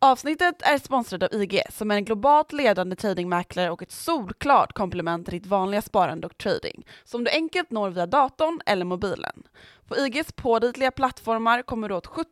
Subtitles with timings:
[0.00, 5.26] Avsnittet är sponsrat av IG som är en globalt ledande tradingmäklare och ett solklart komplement
[5.26, 9.42] till ditt vanliga sparande och trading som du enkelt når via datorn eller mobilen.
[9.88, 12.26] På IGs pålitliga plattformar kommer du åt 17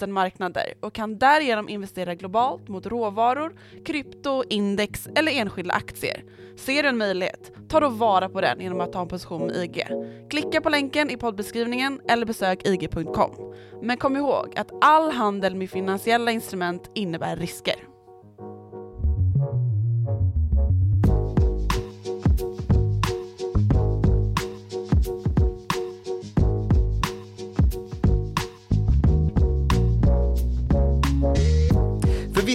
[0.00, 6.24] 000 marknader och kan därigenom investera globalt mot råvaror, krypto, index eller enskilda aktier.
[6.56, 7.52] Ser du en möjlighet?
[7.68, 9.86] Ta då vara på den genom att ta en position med IG.
[10.30, 13.54] Klicka på länken i poddbeskrivningen eller besök ig.com.
[13.82, 17.93] Men kom ihåg att all handel med finansiella instrument innebär risker.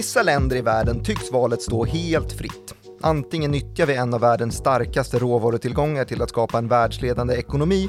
[0.00, 2.74] Vissa länder i världen tycks valet stå helt fritt.
[3.00, 7.88] Antingen nyttjar vi en av världens starkaste råvarutillgångar till att skapa en världsledande ekonomi,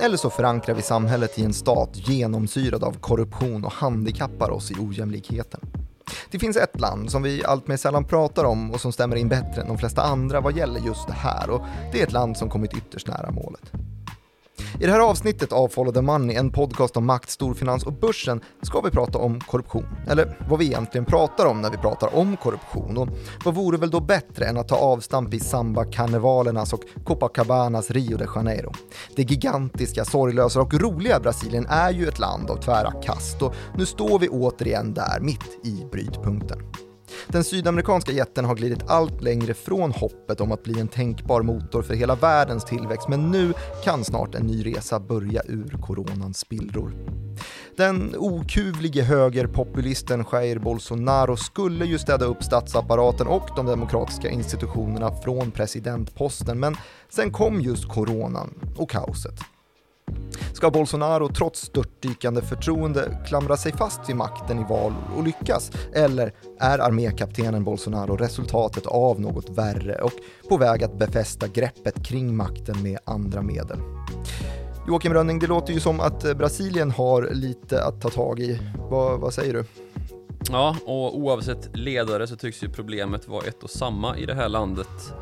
[0.00, 4.74] eller så förankrar vi samhället i en stat genomsyrad av korruption och handikappar oss i
[4.74, 5.60] ojämlikheten.
[6.30, 9.62] Det finns ett land som vi alltmer sällan pratar om och som stämmer in bättre
[9.62, 12.50] än de flesta andra vad gäller just det här och det är ett land som
[12.50, 13.72] kommit ytterst nära målet.
[14.80, 18.40] I det här avsnittet av Follow the Money, en podcast om makt, storfinans och börsen,
[18.62, 19.86] ska vi prata om korruption.
[20.08, 22.96] Eller vad vi egentligen pratar om när vi pratar om korruption.
[22.96, 23.08] Och
[23.44, 28.26] vad vore väl då bättre än att ta avstamp i samba-karnevalernas och Copacabanas Rio de
[28.34, 28.72] Janeiro.
[29.16, 33.86] Det gigantiska, sorglösa och roliga Brasilien är ju ett land av tvära kast och nu
[33.86, 36.87] står vi återigen där, mitt i brytpunkten.
[37.32, 41.82] Den sydamerikanska jätten har glidit allt längre från hoppet om att bli en tänkbar motor
[41.82, 43.54] för hela världens tillväxt, men nu
[43.84, 46.92] kan snart en ny resa börja ur coronans spillror.
[47.76, 55.50] Den okuvlige högerpopulisten Jair Bolsonaro skulle ju städa upp statsapparaten och de demokratiska institutionerna från
[55.50, 56.76] presidentposten, men
[57.08, 59.40] sen kom just coronan och kaoset.
[60.52, 65.70] Ska Bolsonaro trots störtdykande förtroende klamra sig fast vid makten i val och lyckas?
[65.94, 70.12] Eller är armékaptenen Bolsonaro resultatet av något värre och
[70.48, 73.78] på väg att befästa greppet kring makten med andra medel?
[74.88, 78.60] Joakim Rönning, det låter ju som att eh, Brasilien har lite att ta tag i.
[78.90, 79.64] Vad, vad säger du?
[80.50, 84.48] Ja, och oavsett ledare så tycks ju problemet vara ett och samma i det här
[84.48, 85.12] landet.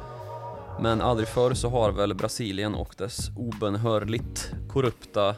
[0.80, 5.36] Men aldrig förr så har väl Brasilien och dess obenhörligt korrupta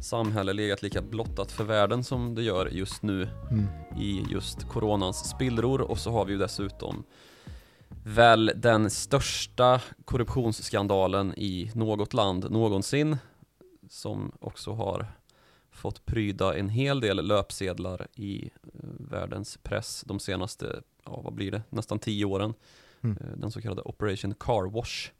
[0.00, 3.66] samhälle legat lika blottat för världen som det gör just nu mm.
[4.00, 7.04] i just coronans spillror och så har vi ju dessutom
[8.04, 13.16] väl den största korruptionsskandalen i något land någonsin
[13.88, 15.06] som också har
[15.70, 18.50] fått pryda en hel del löpsedlar i eh,
[19.10, 22.54] världens press de senaste, ja vad blir det, nästan tio åren.
[23.02, 23.16] Mm.
[23.20, 25.10] Eh, den så kallade Operation Car Wash.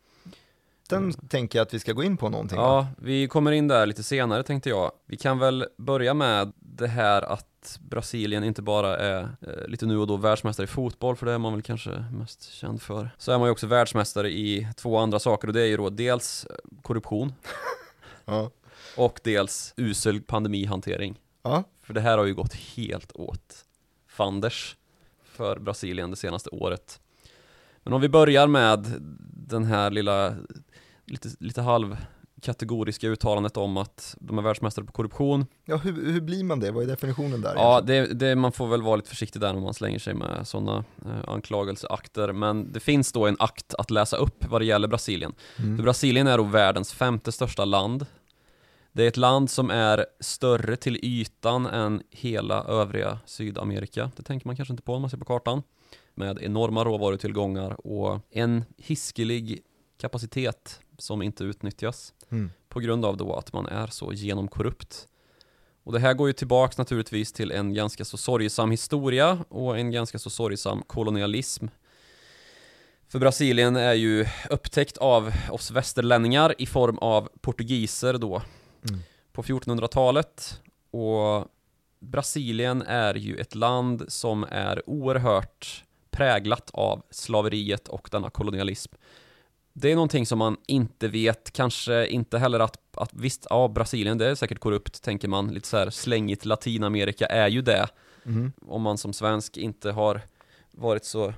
[0.89, 1.13] Den mm.
[1.29, 2.59] tänker jag att vi ska gå in på någonting.
[2.59, 2.87] Ja, va?
[2.99, 4.93] vi kommer in där lite senare tänkte jag.
[5.07, 9.99] Vi kan väl börja med det här att Brasilien inte bara är eh, lite nu
[9.99, 13.11] och då världsmästare i fotboll, för det är man väl kanske mest känd för.
[13.19, 15.91] Så är man ju också världsmästare i två andra saker och det är ju då
[15.91, 17.35] dels eh, korruption
[18.25, 18.51] ja.
[18.97, 21.21] och dels usel pandemihantering.
[21.43, 21.65] Ja.
[21.83, 23.65] För det här har ju gått helt åt
[24.09, 24.77] fanders
[25.25, 27.01] för Brasilien det senaste året.
[27.83, 28.87] Men om vi börjar med
[29.49, 30.35] den här lilla,
[31.07, 31.97] lite, lite halv
[32.43, 35.47] kategoriska uttalandet om att de är världsmästare på korruption.
[35.65, 36.71] Ja, hur, hur blir man det?
[36.71, 37.55] Vad är definitionen där?
[37.55, 40.47] Ja, det, det, man får väl vara lite försiktig där om man slänger sig med
[40.47, 42.33] sådana eh, anklagelseakter.
[42.33, 45.33] Men det finns då en akt att läsa upp vad det gäller Brasilien.
[45.59, 45.77] Mm.
[45.77, 48.07] För Brasilien är då världens femte största land.
[48.93, 54.11] Det är ett land som är större till ytan än hela övriga Sydamerika.
[54.17, 55.63] Det tänker man kanske inte på om man ser på kartan
[56.15, 59.63] med enorma råvarutillgångar och en hiskelig
[59.97, 62.51] kapacitet som inte utnyttjas mm.
[62.69, 65.09] på grund av då att man är så genomkorrupt.
[65.85, 69.91] Och det här går ju tillbaks naturligtvis till en ganska så sorgsam historia och en
[69.91, 71.67] ganska så sorgsam kolonialism.
[73.09, 78.43] För Brasilien är ju upptäckt av oss västerlänningar i form av portugiser då
[78.89, 79.01] mm.
[79.33, 81.49] på 1400-talet och
[82.01, 88.93] Brasilien är ju ett land som är oerhört präglat av slaveriet och denna kolonialism.
[89.73, 94.19] Det är någonting som man inte vet, kanske inte heller att, att visst, ja, Brasilien,
[94.19, 97.89] det är säkert korrupt, tänker man, lite så här slängigt, Latinamerika är ju det.
[98.27, 98.53] Mm.
[98.67, 100.21] Om man som svensk inte har
[100.71, 101.35] varit så,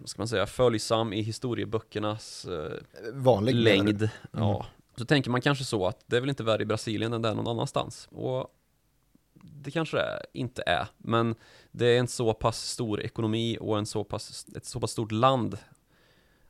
[0.00, 2.72] vad ska man säga, följsam i historieböckernas eh,
[3.12, 4.02] Vanlig längd.
[4.02, 4.10] Mm.
[4.32, 4.66] Ja.
[4.96, 7.28] Så tänker man kanske så att det är väl inte värre i Brasilien än det
[7.28, 8.08] är någon annanstans.
[8.12, 8.54] Och
[9.42, 11.34] det kanske det inte är, men
[11.70, 15.12] det är en så pass stor ekonomi och en så pass, ett så pass stort
[15.12, 15.58] land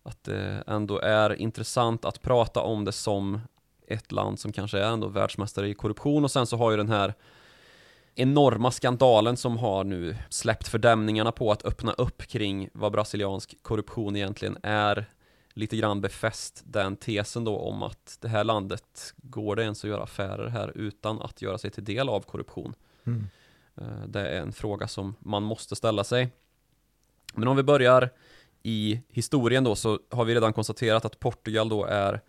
[0.02, 3.40] att det ändå är intressant att prata om det som
[3.86, 6.24] ett land som kanske är ändå världsmästare i korruption.
[6.24, 7.14] Och sen så har ju den här
[8.14, 14.16] enorma skandalen som har nu släppt fördämningarna på att öppna upp kring vad brasiliansk korruption
[14.16, 15.06] egentligen är
[15.58, 19.90] lite grann befäst den tesen då om att det här landet går det ens att
[19.90, 22.74] göra affärer här utan att göra sig till del av korruption.
[23.04, 23.26] Mm.
[23.76, 26.28] Eh, Det är en fråga som man måste ställa sig.
[27.34, 28.10] Men om vi börjar
[28.62, 32.20] i historien då så har vi redan konstaterat att Portugal då är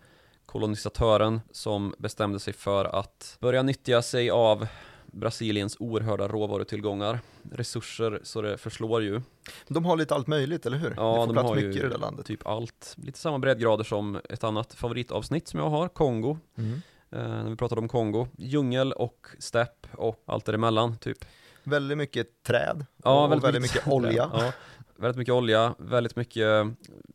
[0.46, 4.66] kolonisatören som bestämde sig för att börja nyttja sig av
[5.12, 7.20] Brasiliens oerhörda råvarutillgångar,
[7.52, 9.20] resurser så det förslår ju.
[9.68, 10.94] De har lite allt möjligt, eller hur?
[10.96, 12.26] Ja, de har mycket ju i det landet.
[12.26, 12.94] typ allt.
[12.98, 16.38] Lite samma breddgrader som ett annat favoritavsnitt som jag har, Kongo.
[16.56, 16.72] Mm.
[17.10, 18.28] Eh, när vi pratade om Kongo.
[18.38, 21.18] Djungel och stepp och allt däremellan typ.
[21.64, 24.30] Väldigt mycket träd Ja, och väldigt, mycket olja.
[24.32, 24.52] Ja,
[24.96, 26.66] väldigt mycket olja, väldigt mycket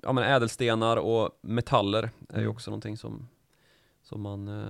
[0.03, 2.51] ja, men ädelstenar och metaller är ju Mm.
[2.51, 3.27] också någonting som,
[4.03, 4.65] som man eh,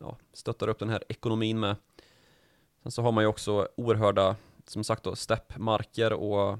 [0.00, 1.76] ja, stöttar upp den här ekonomin med.
[2.86, 4.36] Sen så har man ju också oerhörda,
[4.66, 6.58] som sagt då, steppmarker och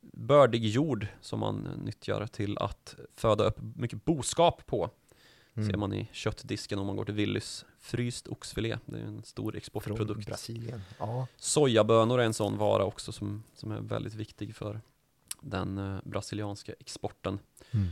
[0.00, 4.90] bördig jord som man nyttjar till att föda upp mycket boskap på.
[5.54, 5.68] Mm.
[5.68, 7.64] Ser man i köttdisken om man går till Willys.
[7.78, 10.26] Fryst oxfilé, det är en stor Från exportprodukt.
[10.26, 10.82] Brasilien.
[10.98, 11.26] Ja.
[11.36, 14.80] Sojabönor är en sån vara också som, som är väldigt viktig för
[15.40, 17.38] den eh, brasilianska exporten.
[17.70, 17.88] Mm.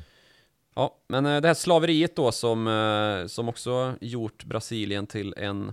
[0.74, 5.72] Ja, men eh, det här slaveriet då som, eh, som också gjort Brasilien till en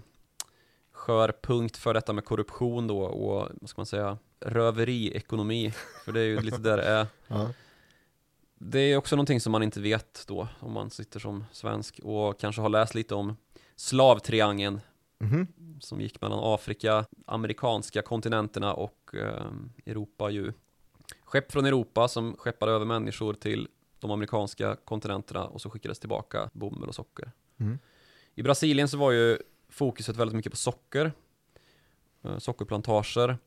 [1.03, 5.73] skör punkt för detta med korruption då och vad ska man säga röveriekonomi.
[6.05, 7.07] För det är ju lite där det är.
[7.27, 7.49] Ja.
[8.65, 12.39] Det är också någonting som man inte vet då om man sitter som svensk och
[12.39, 13.35] kanske har läst lite om
[13.75, 14.81] slavtriangeln
[15.19, 15.47] Mhm.
[15.79, 19.45] som gick mellan Afrika, amerikanska kontinenterna och eh,
[19.85, 20.53] Europa ju.
[21.23, 23.67] Skepp från Europa som skeppade över människor till
[23.99, 27.31] de amerikanska kontinenterna och så skickades tillbaka bomull och socker.
[27.59, 27.79] Mm.
[28.35, 29.37] I Brasilien så var ju
[29.73, 31.11] fokuset väldigt mycket på socker,
[32.23, 33.37] eh, sockerplantager.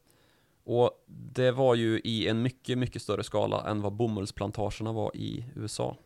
[0.64, 5.44] Och det var ju i en mycket, mycket större skala än vad bomullsplantagerna var i
[5.54, 5.96] USA.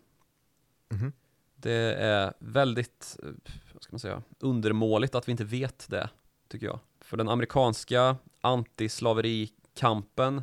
[0.89, 1.13] Mhm.
[1.57, 3.29] Det är väldigt, eh,
[3.75, 6.11] vad ska man säga, undermåligt att vi inte vet det,
[6.49, 6.79] tycker jag.
[7.01, 10.43] För den amerikanska antislaverikampen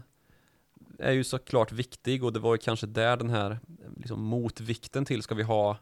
[0.99, 3.59] är ju såklart viktig och det var ju kanske där den här
[3.97, 5.77] liksom, motvikten till ska vi ha,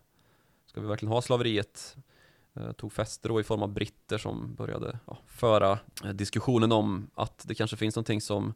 [0.66, 1.96] ska vi verkligen ha slaveriet
[2.78, 7.46] tog fäste då i form av britter som började ja, föra eh, diskussionen om att
[7.48, 8.54] det kanske finns någonting som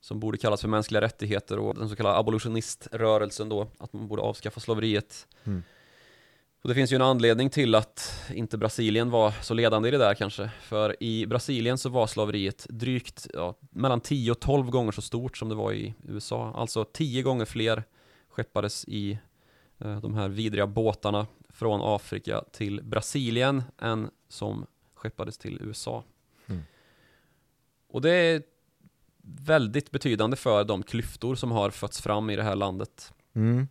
[0.00, 4.22] som borde kallas för mänskliga rättigheter och den så kallade abolitioniströrelsen då, att man borde
[4.22, 5.26] avskaffa slaveriet.
[5.44, 5.62] Mm.
[6.62, 9.98] Och det finns ju en anledning till att inte Brasilien var så ledande i det
[9.98, 10.50] där kanske.
[10.62, 15.36] För i Brasilien så var slaveriet drygt ja, mellan 10 och 12 gånger så stort
[15.36, 16.52] som det var i USA.
[16.56, 17.84] Alltså 10 gånger fler
[18.28, 19.18] skeppades i
[19.78, 26.04] eh, de här vidriga båtarna från Afrika till Brasilien än som skeppades till USA.
[26.46, 26.62] Mm.
[27.88, 28.42] Och det är
[29.22, 33.12] väldigt betydande för de klyftor som har fötts fram i det här landet.
[33.34, 33.68] Mm.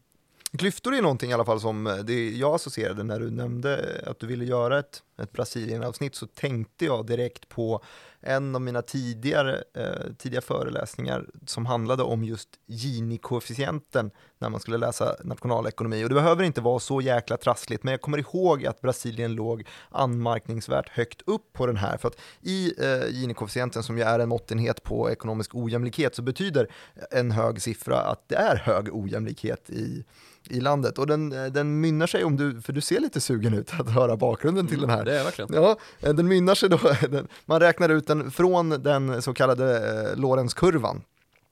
[0.57, 4.19] Klyftor är någonting i alla fall som eh, det jag associerade när du nämnde att
[4.19, 7.83] du ville göra ett, ett Brasilien-avsnitt så tänkte jag direkt på
[8.21, 14.77] en av mina tidigare, eh, tidiga föreläsningar som handlade om just Gini-koefficienten när man skulle
[14.77, 16.06] läsa nationalekonomi.
[16.06, 19.67] Och det behöver inte vara så jäkla trassligt men jag kommer ihåg att Brasilien låg
[19.89, 21.97] anmärkningsvärt högt upp på den här.
[21.97, 26.67] För att i eh, Gini-koefficienten som ju är en måttenhet på ekonomisk ojämlikhet så betyder
[27.12, 30.03] en hög siffra att det är hög ojämlikhet i
[30.50, 30.98] i landet.
[30.98, 33.89] Och den, eh, den mynnar sig om du, för du ser lite sugen ut att
[33.89, 35.04] höra bakgrunden till den här.
[35.05, 35.50] Det är verkligen.
[35.53, 39.77] Ja, eh, den mynnar sig då, den, man räknar ut den från den så kallade
[40.12, 41.01] eh, Lorenzkurvan.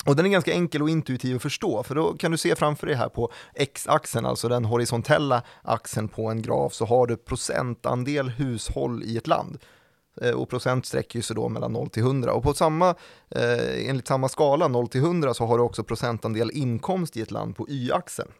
[0.05, 2.87] Och den är ganska enkel och intuitiv att förstå, för då kan du se framför
[2.87, 8.29] dig här på x-axeln, alltså den horisontella axeln på en graf, så har du procentandel
[8.29, 9.57] hushåll i ett land.
[10.21, 12.33] Eh, och procent sträcker sig då mellan 0 till 100.
[12.33, 12.89] Och på samma,
[13.29, 17.31] eh, enligt samma skala, 0 till 100, så har du också procentandel inkomst i ett
[17.31, 18.31] land på y-axeln.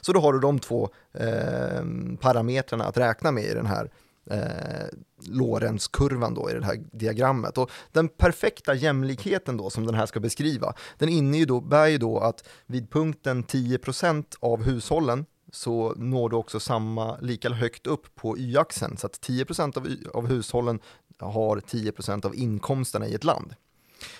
[0.00, 1.84] Så då har du de två eh,
[2.20, 3.90] parametrarna att räkna med i den här
[4.30, 4.86] eh,
[5.28, 7.58] Lorenzkurvan då i det här diagrammet.
[7.58, 12.48] Och den perfekta jämlikheten då som den här ska beskriva, den innebär ju då att
[12.66, 18.96] vid punkten 10% av hushållen så når du också samma, lika högt upp på y-axeln.
[18.96, 20.80] Så att 10% av, av hushållen
[21.18, 23.54] har 10% av inkomsterna i ett land.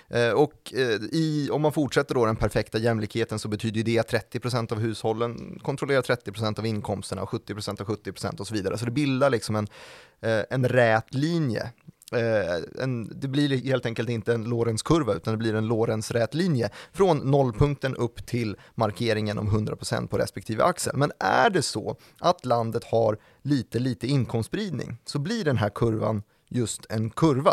[0.08, 3.98] Eh, och eh, i, om man fortsätter då den perfekta jämlikheten så betyder ju det
[3.98, 8.78] att 30% av hushållen kontrollerar 30% av inkomsterna och 70% av 70% och så vidare.
[8.78, 9.68] Så det bildar liksom en,
[10.20, 11.72] eh, en rät linje.
[12.78, 17.18] En, det blir helt enkelt inte en Lorentz-kurva utan det blir en Lorentz-rät linje från
[17.18, 20.96] nollpunkten upp till markeringen om 100% på respektive axel.
[20.96, 26.22] Men är det så att landet har lite, lite inkomstspridning så blir den här kurvan
[26.48, 27.52] just en kurva.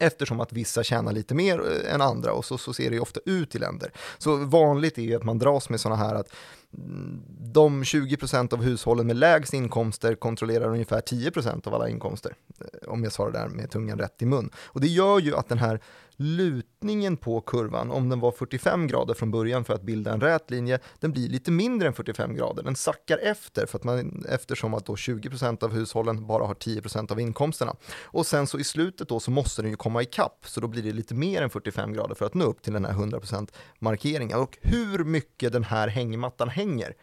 [0.00, 3.00] Eftersom att vissa tjänar lite mer eh, än andra och så, så ser det ju
[3.00, 3.92] ofta ut i länder.
[4.18, 6.32] Så vanligt är ju att man dras med sådana här att
[6.76, 12.34] mm, de 20% av hushållen med lägst inkomster kontrollerar ungefär 10% av alla inkomster.
[12.60, 14.50] Eh, om jag svarar där med tungan rätt i mun.
[14.56, 15.80] Och det gör ju att den här
[16.20, 20.50] lutningen på kurvan, om den var 45 grader från början för att bilda en rät
[20.50, 22.62] linje, den blir lite mindre än 45 grader.
[22.62, 27.12] Den sackar efter för att man, eftersom att då 20% av hushållen bara har 10%
[27.12, 27.76] av inkomsterna.
[28.04, 30.82] Och sen så i slutet då så måste den ju komma ikapp, så då blir
[30.82, 33.48] det lite mer än 45 grader för att nå upp till den här 100%
[33.78, 34.38] markeringen.
[34.38, 36.94] Och hur mycket den här hängmattan hänger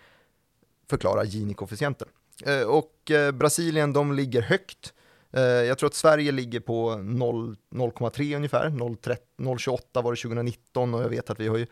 [0.90, 2.08] förklarar Gini-koefficienten.
[2.46, 4.94] Eh, och eh, Brasilien, de ligger högt
[5.36, 11.10] Eh, jag tror att Sverige ligger på 0,3 ungefär, 0,28 var det 2019 och jag
[11.10, 11.68] vet att vi har ju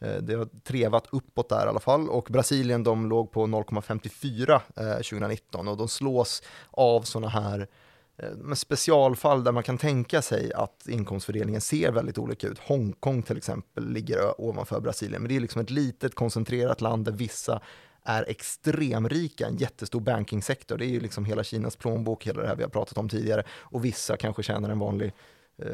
[0.00, 4.96] eh, det har trevat uppåt där i alla fall och Brasilien de låg på 0,54
[4.96, 7.68] 2019 eh, och de slås av sådana här
[8.16, 12.58] eh, med specialfall där man kan tänka sig att inkomstfördelningen ser väldigt olika ut.
[12.58, 17.12] Hongkong till exempel ligger ovanför Brasilien, men det är liksom ett litet koncentrerat land där
[17.12, 17.60] vissa
[18.04, 20.78] är extremrika, en jättestor bankingsektor.
[20.78, 23.44] Det är ju liksom hela Kinas plånbok, hela det här vi har pratat om tidigare.
[23.50, 25.12] Och vissa kanske tjänar en vanlig
[25.58, 25.66] eh,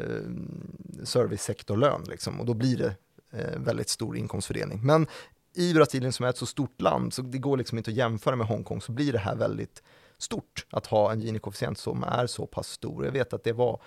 [1.04, 2.40] servicesektorlön liksom.
[2.40, 2.94] och då blir det
[3.32, 4.80] eh, väldigt stor inkomstfördelning.
[4.82, 5.06] Men
[5.54, 8.36] i Brasilien som är ett så stort land, så det går liksom inte att jämföra
[8.36, 9.82] med Hongkong, så blir det här väldigt
[10.18, 13.04] stort att ha en Gini-koefficient som är så pass stor.
[13.04, 13.80] Jag vet att det var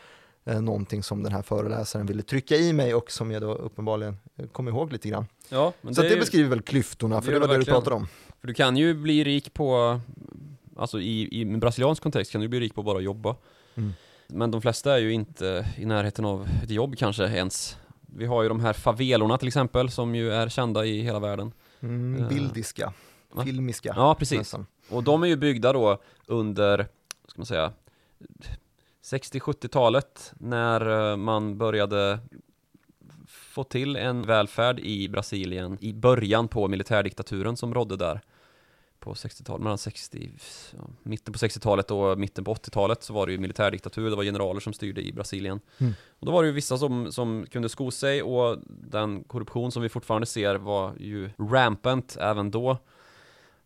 [0.46, 4.18] eh, någonting som den här föreläsaren ville trycka i mig och som jag då uppenbarligen
[4.36, 5.26] eh, kom ihåg lite grann.
[5.50, 8.08] Ja, så det, det beskriver väl klyftorna, för det, det var det du pratade om.
[8.42, 10.00] För du kan ju bli rik på,
[10.76, 13.36] alltså i, i brasiliansk kontext kan du bli rik på bara att jobba.
[13.76, 13.94] Mm.
[14.28, 17.78] Men de flesta är ju inte i närheten av ett jobb kanske ens.
[18.02, 21.52] Vi har ju de här favelorna till exempel som ju är kända i hela världen.
[21.80, 22.94] Mm, bildiska,
[23.36, 23.94] uh, filmiska.
[23.96, 24.38] Ja, precis.
[24.38, 24.66] Nästan.
[24.90, 26.88] Och de är ju byggda då under,
[27.28, 27.72] ska man säga,
[29.04, 32.20] 60-70-talet när eh, man började
[33.28, 38.22] få till en välfärd i Brasilien i början på militärdiktaturen som rådde där
[39.02, 40.32] på 60-talet, mellan 60,
[40.78, 44.24] ja, mitten på 60-talet och mitten på 80-talet så var det ju militärdiktatur, det var
[44.24, 45.60] generaler som styrde i Brasilien.
[45.78, 45.94] Mm.
[46.20, 49.82] Och då var det ju vissa som, som kunde sko sig och den korruption som
[49.82, 52.78] vi fortfarande ser var ju rampant även då.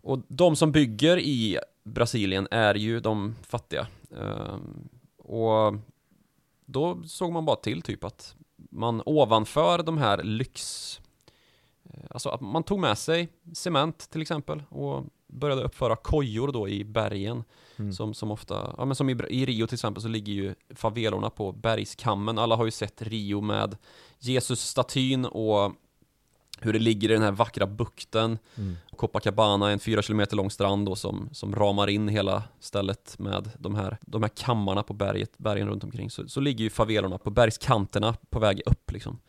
[0.02, 3.88] Och de som bygger i Brasilien är ju de fattiga.
[4.10, 5.74] Um, och
[6.66, 11.02] då såg man bara till typ att man ovanför de här lyx
[11.84, 16.70] eh, Alltså att man tog med sig cement till exempel och började uppföra kojor då
[16.70, 17.44] i bergen
[17.76, 17.94] mm.
[17.94, 21.30] som, som ofta, ja men som i, i, Rio till exempel så ligger ju favelorna
[21.30, 22.38] på bergskammen.
[22.38, 23.78] Alla har ju sett Rio med
[24.20, 25.74] Jesus-statyn och
[26.60, 28.38] hur det ligger i den här vackra bukten.
[28.56, 28.76] Mm.
[28.96, 33.52] Copacabana är en fyra kilometer lång strand då som, som ramar in hela stället med
[33.60, 36.10] de här, de här kammarna på berget, bergen runt omkring.
[36.10, 39.20] Så, så ligger ju favelorna på bergskanterna på väg upp liksom.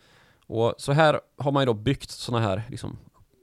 [0.47, 2.99] Och så här har man ju då byggt sådana här liksom,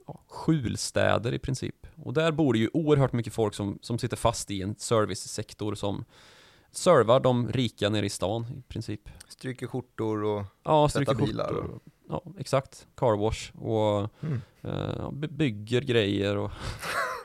[0.06, 1.86] ja, skjulstäder i princip.
[2.02, 5.74] Och där bor det ju oerhört mycket folk som, som sitter fast i en servicesektor
[5.74, 6.04] som
[6.70, 9.00] servar de rika nere i stan i princip.
[9.28, 11.52] Stryker skjortor och ja, stryker bilar.
[11.52, 14.40] Och ja, exakt, carwash och mm.
[14.64, 16.50] uh, bygger grejer och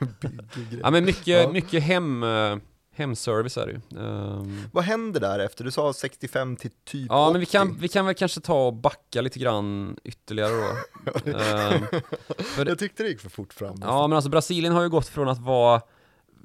[0.00, 0.80] bygger grejer.
[0.82, 1.52] Ja men mycket, ja.
[1.52, 2.58] mycket hem, uh,
[3.00, 4.00] hemservice är det ju.
[4.00, 5.64] Um, Vad händer där efter?
[5.64, 7.32] Du sa 65 till typ Ja 80.
[7.32, 10.70] men vi kan, vi kan väl kanske ta och backa lite grann ytterligare då.
[11.30, 12.02] um,
[12.44, 13.76] för, Jag tyckte det gick för fort fram.
[13.80, 15.80] Ja men alltså Brasilien har ju gått från att vara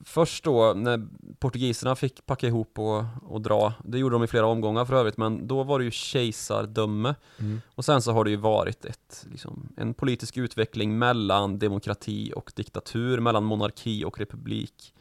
[0.05, 1.07] först då när
[1.39, 5.17] portugiserna fick packa ihop och, och dra, det gjorde de i flera omgångar för övrigt,
[5.17, 7.15] men då var det ju kejsardöme.
[7.39, 7.61] Mm.
[7.75, 12.51] Och sen så har det ju varit ett, liksom, en politisk utveckling mellan demokrati och
[12.55, 14.93] diktatur, mellan monarki och republik.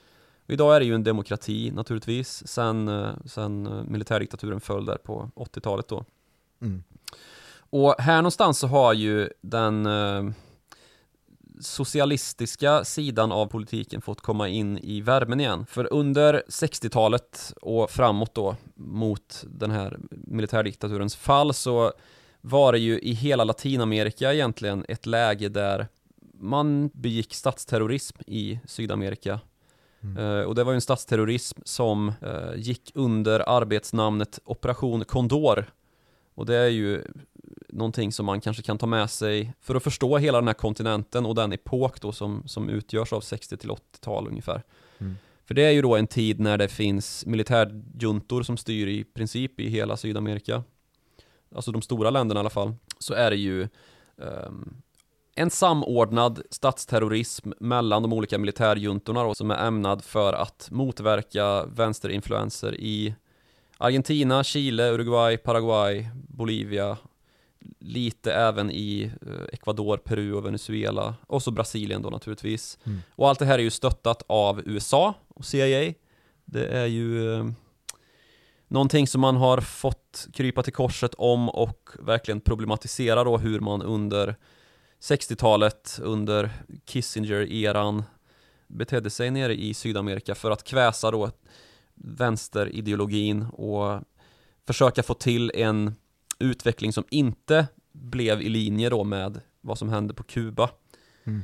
[0.46, 5.30] Idag är det ju en demokrati naturligtvis, sen, eh, sen eh, militärdiktaturen föll där på
[5.36, 6.04] 80-talet då.
[6.62, 6.84] Mm.
[7.56, 10.30] Och här någonstans så har ju den eh,
[11.60, 15.66] socialistiska sidan av politiken fått komma in i värmen igen.
[15.66, 21.92] För under 60-talet och framåt då mot den här militärdiktaturens fall så
[22.40, 25.88] var det ju i hela Latinamerika egentligen ett läge där
[26.34, 29.40] man begick statsterrorism i Sydamerika.
[30.04, 30.16] Mm.
[30.16, 35.66] Uh, och det var ju en statsterrorism som uh, gick under arbetsnamnet Operation Condor.
[36.34, 37.02] Och det är ju
[37.68, 41.26] någonting som man kanske kan ta med sig för att förstå hela den här kontinenten
[41.26, 44.62] och den epok då som, som utgörs av 60 till 80-tal ungefär.
[44.98, 45.14] Mm.
[45.44, 49.60] För det är ju då en tid när det finns militärjuntor som styr i princip
[49.60, 50.62] i hela Sydamerika.
[51.54, 52.74] Alltså de stora länderna i alla fall.
[52.98, 53.68] Så är det ju
[54.16, 54.82] um,
[55.34, 62.74] en samordnad statsterrorism mellan de olika militärjuntorna då, som är ämnad för att motverka vänsterinfluenser
[62.74, 63.14] i
[63.78, 66.96] Argentina, Chile, Uruguay, Paraguay, Bolivia,
[67.78, 72.78] lite även i eh, Ecuador, Peru och Venezuela och så Brasilien då naturligtvis.
[72.84, 73.02] Mm.
[73.10, 75.92] Och allt det här är ju stöttat av USA och CIA.
[76.44, 77.46] Det är ju eh,
[78.68, 83.82] någonting som man har fått krypa till korset om och verkligen problematisera då hur man
[83.82, 84.36] under
[85.04, 86.50] 60-talet, under
[86.84, 88.02] Kissinger-eran
[88.66, 91.30] betedde sig nere i Sydamerika för att kväsa då
[91.94, 94.00] vänsterideologin och
[94.66, 95.94] försöka få till en
[96.38, 100.70] utveckling som inte blev i linje då med vad som hände på Kuba.
[101.24, 101.42] Mm.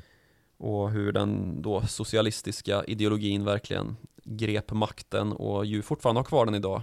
[0.57, 6.55] Och hur den då socialistiska ideologin verkligen grep makten och ju fortfarande har kvar den
[6.55, 6.83] idag.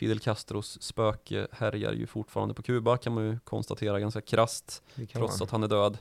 [0.00, 4.20] Fidel Castros spöke härjar ju fortfarande på Kuba kan man ju konstatera ganska
[4.96, 5.46] kan trots man.
[5.46, 5.98] att han är död.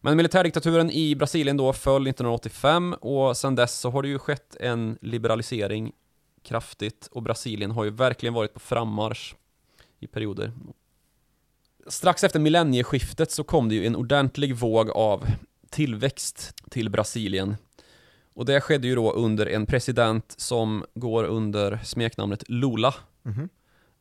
[0.00, 4.56] Men militärdiktaturen i Brasilien då föll 1985 och sedan dess så har det ju skett
[4.60, 5.92] en liberalisering
[6.42, 9.34] kraftigt och Brasilien har ju verkligen varit på frammarsch
[9.98, 10.52] i perioder.
[11.86, 15.26] Strax efter millennieskiftet så kom det ju en ordentlig våg av
[15.70, 17.56] tillväxt till Brasilien.
[18.34, 22.94] Och det skedde ju då under en president som går under smeknamnet Lula.
[23.22, 23.48] Mhm.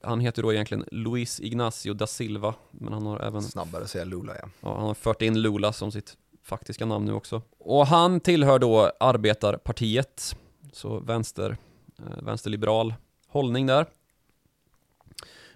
[0.03, 4.05] Han heter då egentligen Luis Ignacio da Silva, men han har även Snabbare att säga
[4.05, 4.50] Lula ja.
[4.62, 7.41] Ja, han har fört in Lula som sitt faktiska namn nu också.
[7.57, 10.36] Och han tillhör då Arbetarpartiet,
[10.74, 11.57] så vänster,
[12.00, 12.93] eh, vänsterliberal
[13.27, 13.86] hållning där.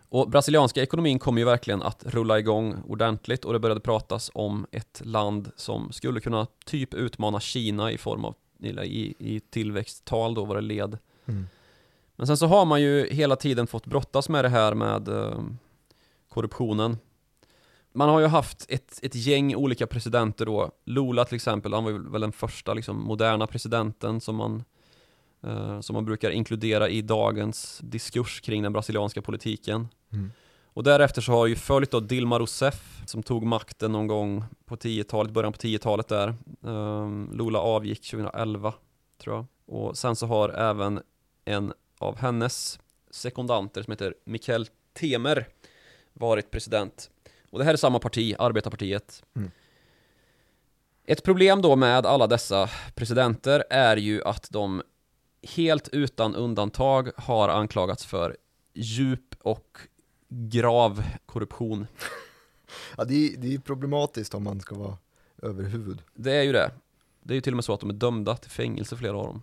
[0.09, 4.65] Och brasilianska ekonomin kom ju verkligen att rulla igång ordentligt och det började pratas om
[4.71, 8.35] ett land som skulle kunna typ utmana Kina i form av
[8.65, 10.97] i, i tillväxttal då det led.
[11.25, 11.47] Mm.
[12.15, 15.43] Men sen så har man ju hela tiden fått brottas med det här med eh,
[16.29, 16.97] korruptionen.
[17.93, 20.71] Man har ju haft ett, ett gäng olika presidenter då.
[20.85, 24.63] Lula till exempel, han var väl den första liksom, moderna presidenten som man,
[25.43, 29.87] eh, som man brukar inkludera i dagens diskurs kring den brasilianska politiken.
[30.11, 30.31] Mm.
[30.73, 34.75] Och därefter så har ju följt då Dilma Rousseff som tog makten någon gång på
[34.75, 36.35] 10-talet, början på 10-talet där.
[36.65, 38.73] Ehm, Lula avgick 2011
[39.17, 39.45] tror jag.
[39.65, 41.01] Och sen så har även
[41.45, 42.79] en av hennes
[43.11, 45.47] sekundanter som heter Mikael Temer
[46.13, 47.09] varit president.
[47.49, 49.23] Och det här är samma parti, Arbetarpartiet.
[49.35, 49.51] Mm.
[51.05, 54.81] Ett problem då med alla dessa presidenter är ju att de
[55.55, 58.37] helt utan undantag har anklagats för
[58.73, 59.77] djup och
[60.33, 61.87] grav korruption.
[62.97, 64.97] Ja, det, är, det är problematiskt om man ska vara
[65.41, 66.01] överhuvud.
[66.15, 66.71] Det är ju det.
[67.23, 69.25] Det är ju till och med så att de är dömda till fängelse, flera av
[69.25, 69.41] dem.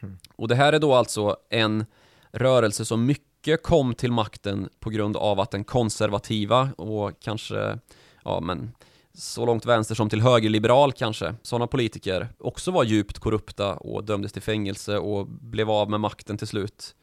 [0.00, 0.18] Mm.
[0.36, 1.84] Och det här är då alltså en
[2.32, 7.78] rörelse som mycket kom till makten på grund av att den konservativa och kanske,
[8.24, 8.72] ja men
[9.14, 14.32] så långt vänster som till högerliberal kanske, sådana politiker också var djupt korrupta och dömdes
[14.32, 16.94] till fängelse och blev av med makten till slut.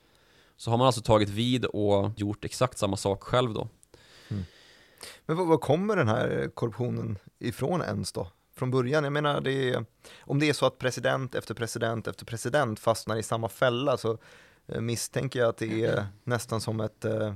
[0.61, 3.67] Så har man alltså tagit vid och gjort exakt samma sak själv då.
[4.29, 4.43] Mm.
[5.25, 8.27] Men var, kommer den här korruptionen ifrån ens då?
[8.55, 9.85] Från början, jag menar det är,
[10.19, 14.17] om det är så att president efter president efter president fastnar i samma fälla så
[14.67, 17.33] eh, misstänker jag att det är nästan som ett, eh,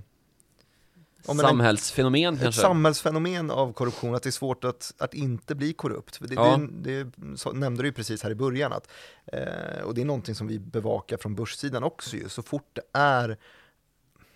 [1.30, 2.62] eh, men en- Samhällsfenomen ett kanske?
[2.62, 6.20] samhällsfenomen av korruption, att det är svårt att, att inte bli korrupt.
[6.22, 6.58] Det, Ja.
[6.72, 8.88] det, det så, nämnde du ju precis här i början, att,
[9.26, 12.30] eh, och det är någonting som vi bevakar från börssidan också ju.
[12.30, 13.38] Så fort det är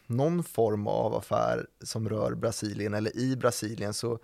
[0.08, 4.19] någon form av affär som rör Brasilien eller i Brasilien så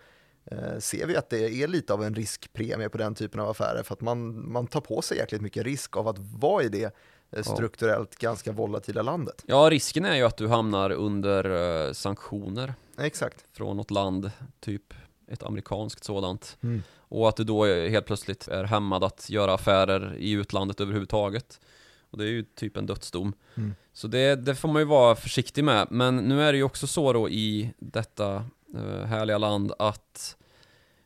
[0.51, 3.83] eh, ser vi att det är lite av en riskpremie på den typen av affärer
[3.83, 6.95] för att man, man tar på sig jäkligt mycket risk av att vara i det
[7.43, 9.43] strukturellt ganska volatila landet.
[9.45, 13.45] Ja, risken är ju att du hamnar under eh, sanktioner Exakt.
[13.53, 14.93] från något land, typ
[15.27, 16.57] ett amerikanskt sådant.
[16.63, 16.83] Mm.
[17.07, 21.59] Och att du då helt plötsligt är hämmad att göra affärer i utlandet överhuvudtaget.
[22.09, 23.33] Och det är ju typ en dödsdom.
[23.55, 23.75] Mm.
[23.93, 25.87] Så det, det får man ju vara försiktig med.
[25.89, 28.45] Men nu är det ju också så då i detta
[28.75, 30.37] eh, härliga land att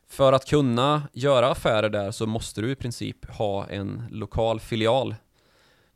[0.08, 5.14] för att kunna göra affärer där så måste du i princip ha en lokal filial.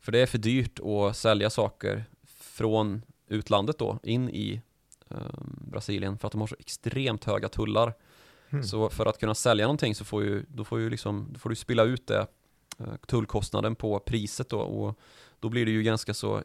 [0.05, 4.61] För det är för dyrt att sälja saker från utlandet då in i
[5.11, 7.95] eh, Brasilien för att de har så extremt höga tullar.
[8.51, 8.65] Mm.
[8.65, 11.51] Så för att kunna sälja någonting så får, ju, då får, ju liksom, då får
[11.51, 12.27] du spilla ut det,
[12.79, 14.99] eh, tullkostnaden på priset då och
[15.41, 16.43] då blir det ju ganska så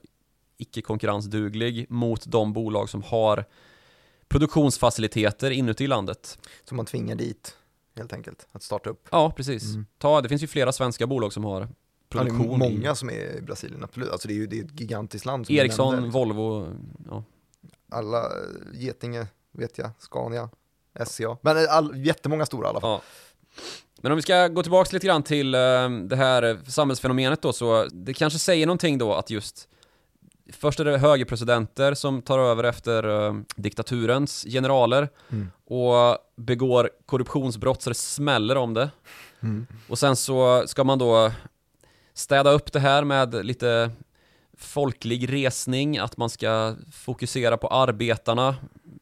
[0.58, 3.46] icke konkurrensduglig mot de bolag som har
[4.28, 6.40] produktionsfaciliteter inuti landet.
[6.64, 7.58] Som man tvingar dit
[7.96, 9.08] helt enkelt, att starta upp.
[9.12, 9.64] Ja, precis.
[9.64, 9.86] Mm.
[9.98, 11.68] Ta, det finns ju flera svenska bolag som har
[12.14, 12.62] Ja, det produktion.
[12.62, 14.10] är många som är i Brasilien, absolut.
[14.12, 15.46] Alltså det är ju det är ett gigantiskt land.
[15.48, 16.10] Som Ericsson, nämnde.
[16.12, 16.68] Volvo,
[17.10, 17.24] ja.
[17.92, 18.30] Alla, eh,
[18.74, 20.50] Getinge vet jag, Scania,
[21.06, 21.38] SCA.
[21.42, 22.90] Men eh, all, jättemånga stora i alla fall.
[22.90, 23.02] Ja.
[24.02, 25.60] Men om vi ska gå tillbaka lite grann till eh,
[26.04, 29.68] det här samhällsfenomenet då, så det kanske säger någonting då att just
[30.54, 33.04] först är det högerpresidenter som tar över efter
[33.56, 35.52] diktaturens generaler Mm.
[35.66, 38.90] och begår korruptionsbrott så det smäller om det.
[39.40, 39.68] Mm.
[39.90, 41.32] Och sen så ska man då
[42.20, 43.92] städa upp det här med lite
[44.58, 48.56] folklig resning, att man ska fokusera på arbetarna.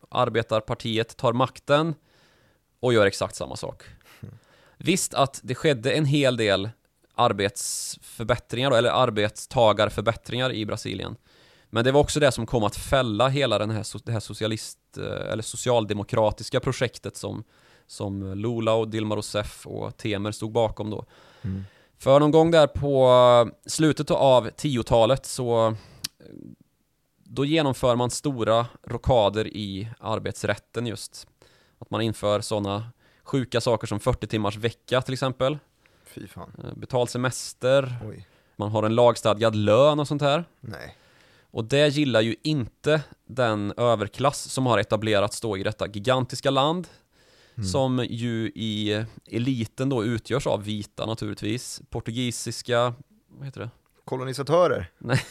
[0.09, 1.95] Arbetarpartiet tar makten
[2.79, 3.83] och gör exakt samma sak.
[4.77, 6.69] Visst att det skedde en hel del
[7.15, 11.15] arbetsförbättringar då, eller arbetstagarförbättringar i Brasilien.
[11.69, 14.79] Men det var också det som kom att fälla hela den här, det här socialist,
[14.97, 17.43] eh, eller socialdemokratiska projektet som,
[17.87, 21.05] som Lula och Dilma Rousseff och Temer stod bakom då.
[21.41, 21.65] Mm.
[21.99, 25.73] För någon gång där på slutet av 10-talet så eh,
[27.23, 31.27] då genomför man stora rockader i arbetsrätten just.
[31.79, 32.89] Att man inför sådana
[33.23, 35.57] sjuka saker som 40 timmars vecka till exempel.
[36.05, 36.51] Fy fan.
[36.63, 38.27] Eh, Betald semester, Oj.
[38.55, 40.45] man har en lagstadgad lön och sånt här.
[40.59, 40.97] Nej.
[41.51, 46.87] Och det gillar ju inte den överklass som har etablerats då i detta gigantiska land.
[47.57, 47.69] Mm.
[47.69, 51.81] Som ju i eliten då utgörs av vita naturligtvis.
[51.89, 52.93] Portugisiska,
[53.27, 53.69] vad heter det?
[54.05, 54.91] Kolonisatörer.
[54.97, 55.21] Nej.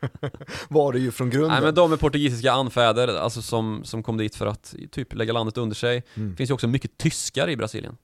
[0.68, 1.50] Var det ju från grunden.
[1.50, 5.32] Nej men de är portugisiska anfäder, alltså som, som kom dit för att typ lägga
[5.32, 6.02] landet under sig.
[6.14, 6.30] Mm.
[6.30, 7.96] Det finns ju också mycket tyskar i Brasilien.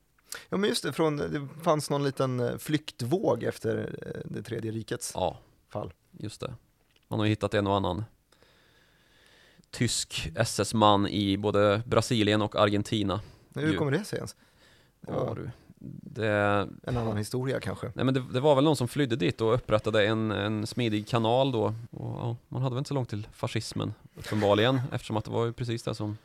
[0.49, 4.73] Ja men just det, från, det fanns någon liten eh, flyktvåg efter eh, det tredje
[4.73, 5.39] rikets Ja,
[5.73, 5.93] fall.
[6.19, 6.55] just det.
[7.09, 8.05] Man har ju hittat en och annan
[9.71, 13.21] tysk SS-man i både Brasilien och Argentina.
[13.63, 13.79] Hur Ju.
[13.79, 14.37] kommer det sig ens?
[15.01, 15.51] Det Ja, var du.
[16.03, 16.29] Det,
[16.83, 17.93] en annan historia kanske.
[17.95, 21.09] nej men det, det var väl någon som flydde dit och upprättade en, en smidig
[21.09, 21.65] kanal då.
[21.91, 25.45] Och, ja, man hade väl inte så långt till fascismen uppenbarligen eftersom att det var
[25.47, 26.19] ju precis det som,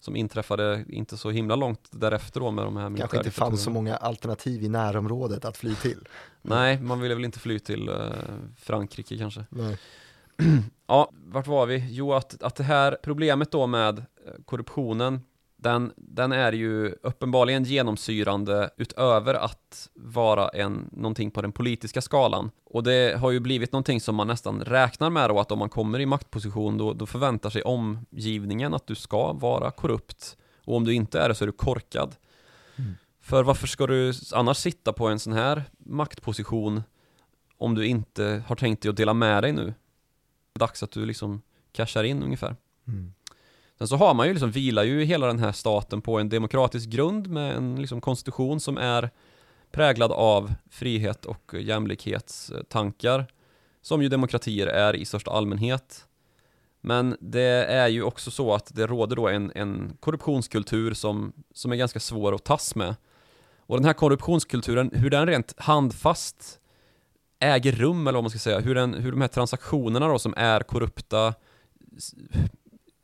[0.00, 3.70] som inträffade inte så himla långt därefter då med de här Kanske inte fanns så
[3.70, 6.08] många alternativ i närområdet att fly till.
[6.42, 7.94] Nej, man ville väl inte fly till eh,
[8.56, 9.44] Frankrike kanske.
[9.50, 9.78] Nej.
[10.88, 11.86] Ja, vart var vi?
[11.90, 14.04] Jo, att, att det här problemet då med eh,
[14.44, 15.20] korruptionen
[15.66, 22.50] den, den är ju uppenbarligen genomsyrande utöver att vara en, någonting på den politiska skalan.
[22.64, 25.68] Och det har ju blivit någonting som man nästan räknar med då, att om man
[25.68, 30.36] kommer i maktposition då, då förväntar sig omgivningen att du ska vara korrupt.
[30.64, 32.16] Och om du inte är det så är du korkad.
[32.76, 32.94] Mm.
[33.20, 36.82] För varför ska du annars sitta på en sån här maktposition
[37.58, 39.74] om du inte har tänkt dig att dela med dig nu?
[40.54, 42.56] Dags att du liksom cashar in ungefär.
[43.78, 46.88] Sen så har man ju liksom, vilar ju hela den här staten på en demokratisk
[46.88, 49.10] grund med en liksom konstitution som är
[49.70, 53.26] präglad av frihet och jämlikhetstankar
[53.82, 56.06] som ju demokratier är i största allmänhet.
[56.80, 61.72] Men det är ju också så att det råder då en, en korruptionskultur som, som
[61.72, 62.94] är ganska svår att tas med.
[63.58, 66.60] Och den här korruptionskulturen, hur den rent handfast
[67.38, 70.34] äger rum, eller vad man ska säga, hur, den, hur de här transaktionerna då som
[70.36, 71.34] är korrupta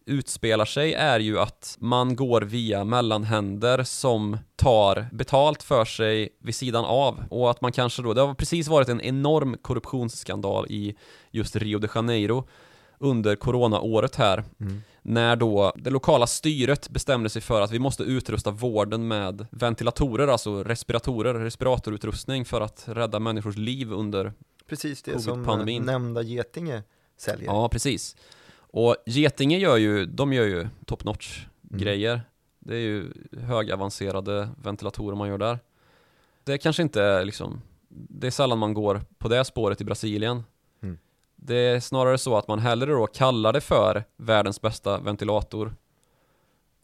[0.07, 6.55] utspelar sig är ju att man går via mellanhänder som tar betalt för sig vid
[6.55, 10.97] sidan av och att man kanske då, det har precis varit en enorm korruptionsskandal i
[11.31, 12.49] just Rio de Janeiro
[12.99, 14.83] under coronaåret här Mm.
[15.03, 20.29] när då det lokala styret bestämde sig för att vi måste utrusta vården med ventilatorer,
[20.29, 24.33] alltså respiratorer, respiratorutrustning för att rädda människors liv under
[24.69, 26.83] Precis det som nämnda Getinge
[27.17, 27.47] säljer.
[27.47, 28.17] Ja, precis.
[28.75, 31.85] Och Getinge gör ju, de gör ju top notch Mm.
[31.85, 32.23] grejer.
[32.59, 35.59] Det är ju högavancerade ventilatorer man gör där.
[36.45, 40.43] Det kanske inte är liksom, det är sällan man går på det spåret i Brasilien.
[40.83, 40.99] Mm.
[41.37, 45.75] Det är snarare så att man hellre då kallar det för världens bästa ventilator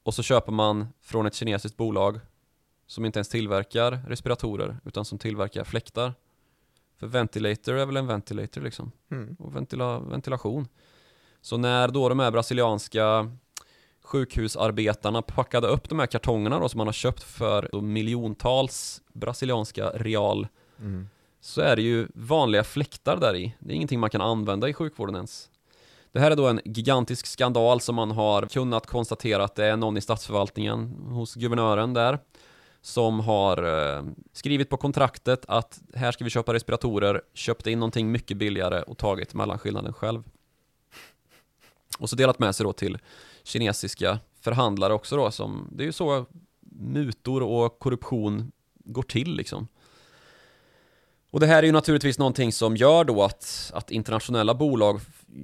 [0.02, 2.20] och så köper man från ett kinesiskt bolag
[2.86, 6.14] som inte ens tillverkar respiratorer utan som tillverkar fläktar.
[6.96, 9.36] För ventilator är väl en ventilator liksom Mm.
[9.38, 10.68] och ventila ventilation.
[11.42, 13.30] Så när då de här brasilianska
[14.04, 20.46] sjukhusarbetarna packade upp de här kartongerna då som man har köpt för miljontals brasilianska real
[20.80, 21.08] Mm.
[21.40, 23.54] så är det ju vanliga fläktar där i.
[23.58, 25.50] Det är ingenting man kan använda i sjukvården ens.
[26.12, 29.76] Det här är då en gigantisk skandal som man har kunnat konstatera att det är
[29.76, 32.18] någon i statsförvaltningen hos guvernören där
[32.82, 33.62] som har
[33.96, 38.82] eh, skrivit på kontraktet att här ska vi köpa respiratorer, köpt in någonting mycket billigare
[38.82, 40.22] och tagit mellanskillnaden själv.
[41.98, 42.98] Och så delat med sig då till
[43.42, 46.26] kinesiska förhandlare också då som, det är ju så
[46.70, 48.52] mutor och korruption
[48.84, 49.68] går till liksom.
[51.30, 55.00] Och det här är ju naturligtvis någonting som gör då att, att internationella bolag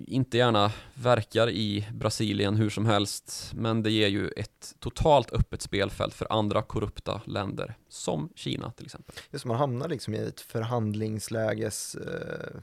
[0.06, 5.62] inte gärna verkar i Brasilien hur som helst, men det ger ju ett totalt öppet
[5.62, 9.14] spelfält för andra korrupta länder, som Kina till exempel.
[9.30, 12.60] Det är som man hamnar liksom i ett förhandlingsläges, eh,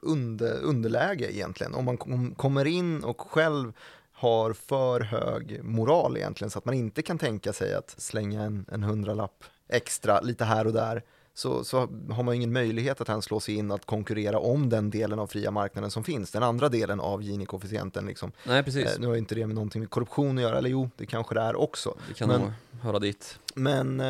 [0.00, 1.74] under, underläge egentligen.
[1.74, 3.72] Om man kom, kommer in och själv
[4.12, 8.66] har för hög moral egentligen så att man inte kan tänka sig att slänga en,
[8.72, 11.02] en hundralapp extra lite här och där
[11.34, 11.78] så, så
[12.10, 15.26] har man ingen möjlighet att ens slå sig in att konkurrera om den delen av
[15.26, 18.06] fria marknaden som finns, den andra delen av Gini-koefficienten.
[18.06, 18.32] Liksom.
[18.46, 18.84] Nej, precis.
[18.84, 21.34] Eh, nu har inte det med någonting med korruption att göra, eller jo, det kanske
[21.34, 21.94] det är också.
[22.08, 23.38] Det kan men- höra dit.
[23.54, 24.06] Men eh,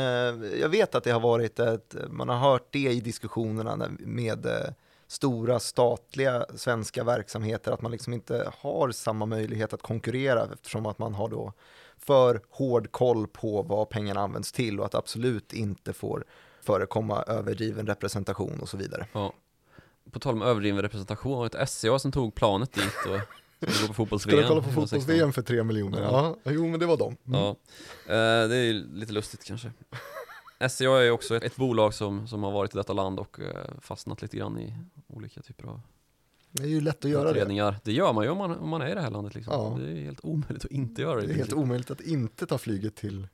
[0.61, 4.53] jag vet att det har varit ett, man har hört det i diskussionerna med eh,
[5.13, 10.99] stora statliga svenska verksamheter, att man liksom inte har samma möjlighet att konkurrera eftersom att
[10.99, 11.53] man har då
[11.97, 16.25] för hård koll på vad pengarna används till och att absolut inte får
[16.63, 19.07] förekomma överdriven representation och så vidare.
[19.13, 19.33] Ja.
[20.13, 23.21] På tal om överdriven representation, var det ett SCA som tog planet dit och
[23.71, 24.39] skulle gå på fotbolls-VM?
[24.39, 25.01] Ska du kolla på 2016?
[25.01, 26.03] fotbolls-VM för tre miljoner?
[26.03, 26.37] Ja.
[26.43, 27.17] Ja, jo men det var de.
[27.27, 27.41] Mm.
[27.41, 27.51] Ja,
[28.07, 29.71] eh, det är ju lite lustigt kanske.
[30.69, 33.41] SCA är ju också ett, ett bolag som, som har varit i detta land och
[33.41, 33.47] eh,
[33.81, 34.75] fastnat lite grann i
[35.13, 35.81] olika typer av
[36.51, 37.75] Det är ju lätt att göra det.
[37.85, 39.55] Det gör man ju om man, om man är i det här landet liksom.
[39.55, 39.79] Ja.
[39.87, 41.27] Det är helt omöjligt att inte göra det.
[41.27, 43.29] Det är helt omöjligt att inte ta flyget till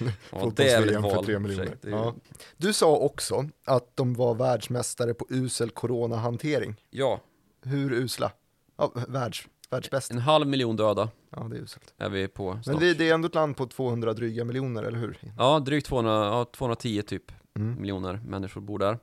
[0.00, 1.66] ja, fotbolls-VM för tre i och för sig.
[1.66, 1.76] miljoner.
[1.82, 2.14] Ja.
[2.56, 6.74] Du sa också att de var världsmästare på usel coronahantering.
[6.90, 7.20] ja,
[7.62, 8.32] Hur usla?
[8.76, 10.10] Ja, världs, världsbäst.
[10.10, 11.94] en halv miljon döda Ja, det är uselt.
[11.96, 12.66] är vi på snart.
[12.66, 15.18] Men vi, det är ändå ett land på 200 dryga miljoner, eller hur?
[15.38, 17.80] Ja, drygt 200, ja, 210 typ Mm.
[17.80, 18.98] miljoner människor bor där.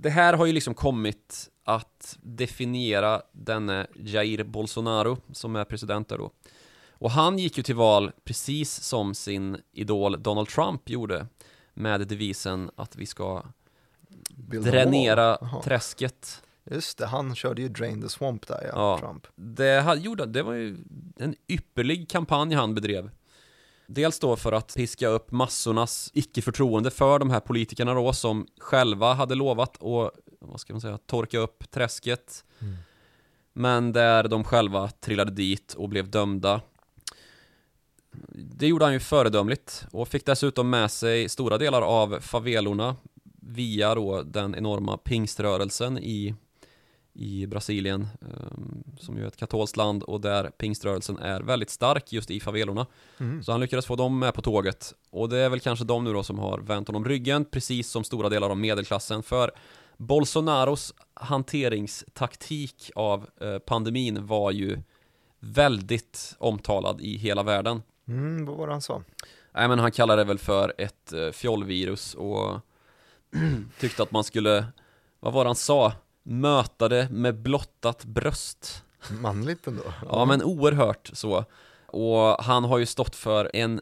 [0.00, 6.18] Det här har ju liksom kommit att definiera denne Jair Bolsonaro som är president där
[6.18, 6.30] då.
[6.90, 11.26] Och han gick ju till val precis som sin idol Donald Trump gjorde
[11.74, 13.42] med devisen att vi ska
[14.28, 16.42] Bilda dränera träsket.
[16.70, 18.98] Just det, han körde ju Drain the Swamp där, ja, Ja.
[18.98, 19.26] Trump.
[19.34, 20.76] Det, han gjorde, det var ju
[21.16, 23.10] en ypperlig kampanj han bedrev.
[23.90, 29.14] Dels då för att piska upp massornas icke-förtroende för de här politikerna då som själva
[29.14, 32.44] hade lovat att, vad ska man säga, torka upp träsket.
[32.58, 32.76] Mm.
[33.52, 36.60] Men där de själva trillade dit och blev dömda.
[38.32, 42.96] Det gjorde han ju föredömligt och fick dessutom med sig stora delar av favelorna
[43.42, 46.34] via då den enorma pingströrelsen i,
[47.18, 52.12] i Brasilien ehm, som ju är ett katolskt land och där pingströrelsen är väldigt stark
[52.12, 52.86] just i favelorna.
[53.18, 53.42] Mm.
[53.42, 56.12] Så han lyckades få dem med på tåget och det är väl kanske de nu
[56.12, 59.50] då som har vänt honom ryggen precis som stora delar av medelklassen för
[59.96, 64.78] Bolsonaros hanteringstaktik av eh, pandemin var ju
[65.40, 67.82] väldigt omtalad i hela världen.
[68.08, 69.02] Mm, vad var det han sa?
[69.52, 72.60] Nej men han kallade det väl för ett eh, fjollvirus och
[73.80, 74.66] tyckte att man skulle,
[75.20, 75.92] vad var det han sa?
[76.30, 78.84] Möta det med blottat bröst.
[79.10, 79.82] Manligt ändå.
[80.10, 81.44] Ja men oerhört så.
[81.86, 83.80] Och han har ju stått för en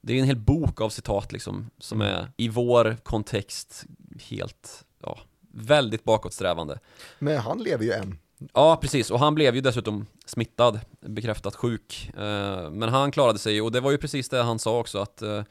[0.00, 2.14] Det är en hel bok av citat liksom Som Mm.
[2.14, 3.84] är i vår kontext
[4.20, 5.18] helt Ja
[5.52, 6.78] Väldigt bakåtsträvande
[7.18, 8.18] Men han lever ju än.
[8.52, 13.62] Ja precis och han blev ju dessutom smittad Bekräftat sjuk Eh, Men han klarade sig
[13.62, 15.42] och det var ju precis det han sa också att eh,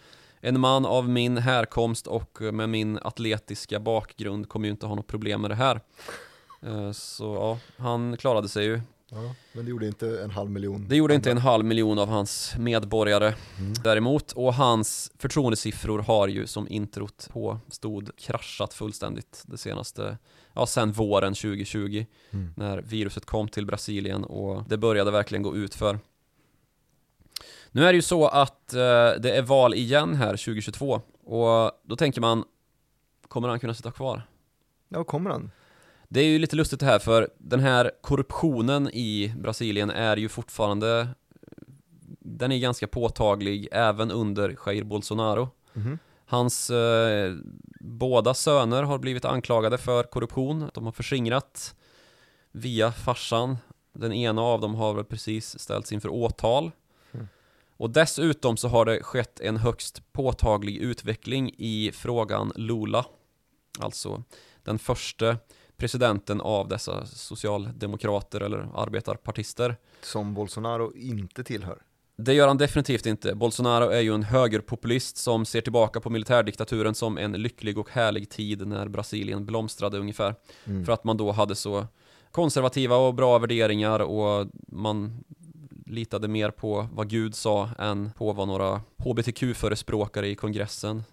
[0.45, 5.08] En man av min härkomst och med min atletiska bakgrund kommer ju inte ha något
[5.08, 5.82] problem med det här
[6.65, 10.86] Eh, Så ja, han klarade sig ju Ja, men det gjorde inte en halv miljon.
[10.89, 13.73] Det gjorde inte en halv miljon av hans medborgare Mm.
[13.84, 20.17] däremot och hans förtroendesiffror har ju som introt på stod kraschat fullständigt det senaste,
[20.53, 22.53] ja sen våren 2020 Mm.
[22.58, 25.99] när viruset kom till Brasilien och det började verkligen gå ut för.
[27.75, 28.79] Nu är det ju så att eh,
[29.19, 32.43] det är val igen här 2022 och då tänker man
[33.27, 34.21] Kommer han kunna sitta kvar?
[34.89, 35.51] Ja, kommer han?
[36.09, 40.29] Det är ju lite lustigt det här för den här korruptionen i Brasilien är ju
[40.29, 41.07] fortfarande
[42.19, 45.99] Den är ganska påtaglig även under Jair Bolsonaro Mhm.
[46.25, 47.33] Hans eh,
[47.79, 51.75] båda söner har blivit anklagade för korruption De har förskingrat
[52.51, 53.57] via farsan
[53.93, 56.71] Den ena av dem har väl precis ställts inför åtal Mm.
[57.84, 63.06] Och dessutom så har det skett en högst påtaglig utveckling i frågan Lula
[63.80, 64.24] Alltså
[64.63, 65.38] den första
[65.78, 71.82] presidenten av dessa socialdemokrater eller arbetarpartister Som Bolsonaro inte tillhör.
[72.17, 73.36] Det gör han definitivt inte.
[73.36, 78.30] Bolsonaro är ju en högerpopulist som ser tillbaka på militärdiktaturen som en lycklig och härlig
[78.30, 80.36] tid när Brasilien blomstrade ungefär.
[80.65, 80.86] Mm.
[80.86, 81.88] För att man då hade så
[82.32, 85.24] konservativa och bra värderingar och man
[85.93, 91.03] litade mer på vad Gud sa än på vad några HBTQ-förespråkare i kongressen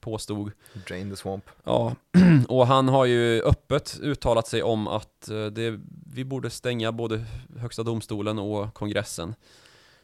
[0.00, 0.52] påstod.
[0.88, 1.44] Drain the Swamp.
[1.64, 1.96] Ja,
[2.48, 5.80] och han har ju öppet uttalat sig om att eh, det,
[6.12, 7.24] vi borde stänga både
[7.58, 9.34] högsta domstolen och kongressen.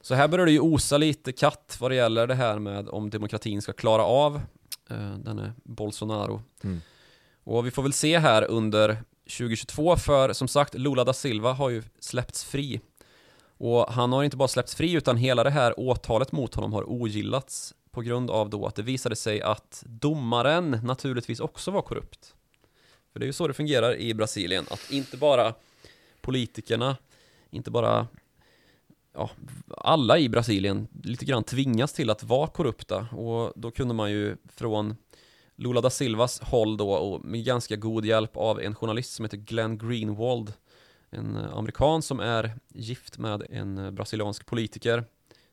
[0.01, 3.11] Så här börjar det ju osa lite katt vad det gäller det här med om
[3.11, 4.41] demokratin ska klara av
[4.91, 6.43] eh, denne Bolsonaro.
[6.65, 6.81] Mm.
[7.45, 8.97] Och vi får väl se här under
[9.39, 12.81] 2022 för som sagt Lula da Silva har ju släppts fri.
[13.61, 16.91] Och han har inte bara släppts fri utan hela det här åtalet mot honom har
[16.91, 22.35] ogillats på grund av då att det visade sig att domaren naturligtvis också var korrupt.
[23.13, 25.55] För det är ju så det fungerar i Brasilien, att inte bara
[26.21, 26.97] politikerna,
[27.51, 28.07] inte bara
[29.15, 29.31] ja,
[29.77, 34.37] alla i Brasilien lite grann tvingas till att vara korrupta och då kunde man ju
[34.57, 34.97] från
[35.57, 39.37] Lula da Silvas håll då och med ganska god hjälp av en journalist som heter
[39.37, 40.53] Glenn Greenwald
[41.11, 45.05] en amerikan som är gift med en brasiliansk politiker.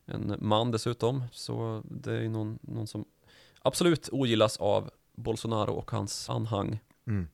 [0.05, 1.23] En man dessutom.
[1.31, 3.05] Så det är ju någon, någon som
[3.61, 6.79] absolut ogillas av Bolsonaro och hans anhang.
[7.07, 7.27] Mm.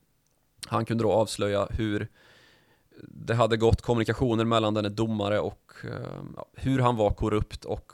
[0.67, 2.09] han kunde då avslöja hur
[3.07, 7.91] det hade gått kommunikationer mellan denne domare och eh, ja, hur han var korrupt och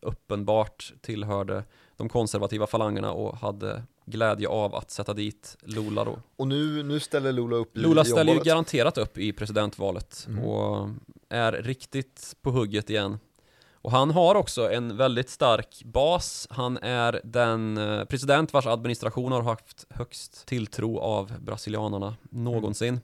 [0.00, 1.64] uppenbart tillhörde
[1.96, 6.18] de konservativa falangerna och hade glädje av att sätta dit Lula då.
[6.36, 10.26] Och nu, nu ställer Lula upp i Lula i ställer ju garanterat upp i presidentvalet
[10.28, 10.44] Mm.
[10.44, 10.88] och
[11.28, 13.18] är riktigt på hugget igen.
[13.72, 16.46] Och han har också en väldigt stark bas.
[16.50, 23.00] Han är den eh, president vars administration har haft högst tilltro av brasilianarna någonsin.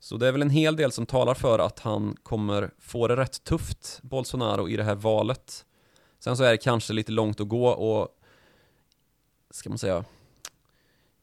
[0.00, 3.16] Så det är väl en hel del som talar för att han kommer få det
[3.16, 5.64] rätt tufft, Bolsonaro, i det här valet.
[6.18, 8.08] Sen så är det kanske lite långt att gå och,
[9.50, 10.04] ska man säga,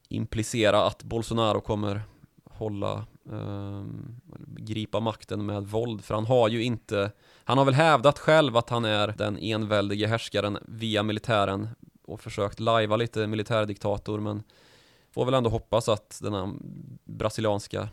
[0.10, 2.02] implicera att Bolsonaro kommer
[2.44, 3.84] hålla, eh,
[4.58, 6.04] gripa makten med våld.
[6.04, 7.12] För han har ju inte,
[7.44, 11.70] han har väl hävdat själv att han är den enväldige härskaren via militären
[12.04, 14.44] och försökt lajva lite militärdiktator men
[15.12, 16.54] får väl ändå hoppas att den här
[17.06, 17.90] brasilianska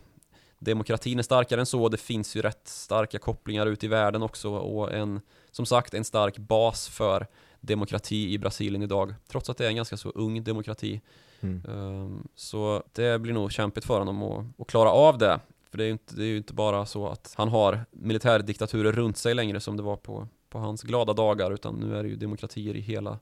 [0.58, 1.88] demokratin är starkare än så.
[1.88, 6.04] Det finns ju rätt starka kopplingar ut i världen också och en, som sagt, en
[6.04, 7.26] stark bas för
[7.60, 9.14] demokrati i Brasilien idag.
[9.28, 11.00] Trots att det är en ganska så ung demokrati.
[11.44, 11.62] Mm.
[11.68, 15.40] Ehm, Så det blir nog kämpigt för honom att, att klara av det.
[15.70, 18.92] För det är, ju inte, det är ju inte bara så att han har militärdiktaturer
[18.92, 22.08] runt sig längre som det var på, på hans glada dagar utan nu är det
[22.08, 23.18] ju demokratier i hela,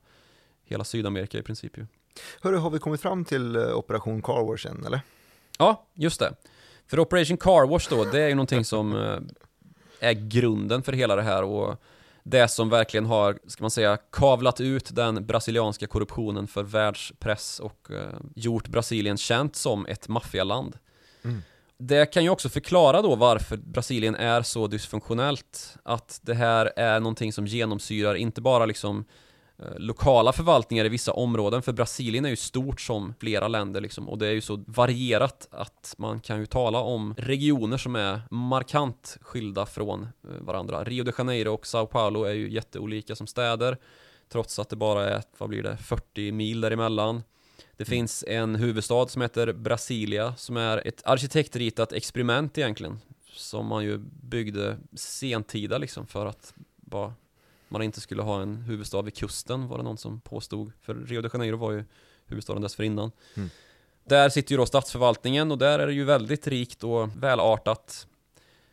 [0.64, 1.86] hela Sydamerika i princip ju.
[2.40, 5.00] Hörru, har vi kommit fram till eh, Operation Car Wash än eller?
[5.58, 6.34] Ja, just det.
[6.86, 9.18] För Operation Car Wash då, det är ju någonting som eh,
[10.00, 11.82] är grunden för hela det här och
[12.22, 17.90] det som verkligen har, ska man säga, kavlat ut den brasilianska korruptionen för världspress och
[17.90, 20.76] eh, gjort Brasilien känt som ett maffialand.
[21.24, 21.42] Mm.
[21.78, 25.76] Det kan ju också förklara då varför Brasilien är så dysfunktionellt.
[25.82, 29.04] Att det här är någonting som genomsyrar inte bara liksom
[29.76, 34.18] lokala förvaltningar i vissa områden, för Brasilien är ju stort som flera länder liksom, och
[34.18, 39.16] det är ju så varierat att man kan ju tala om regioner som är markant
[39.20, 40.08] skilda från eh,
[40.40, 40.84] varandra.
[40.84, 43.78] Rio de Janeiro och Sao Paulo är ju jätteolika som städer,
[44.28, 47.22] trots att det bara är, vad blir det, 40 mil däremellan.
[47.76, 52.98] Det finns en huvudstad som heter Brasilia, som är ett arkitektritat experiment egentligen,
[53.32, 57.14] som man ju byggde sentida liksom för att bara
[57.72, 60.72] man inte skulle ha en huvudstad vid kusten var det någon som påstod.
[60.80, 61.84] För Rio de Janeiro var ju
[62.26, 63.10] huvudstaden dessförinnan.
[63.34, 63.50] Mm.
[64.04, 68.06] Där sitter ju då statsförvaltningen och där är det ju väldigt rikt och välartat.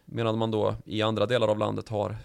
[0.05, 2.17] Medan man då i andra delar av landet har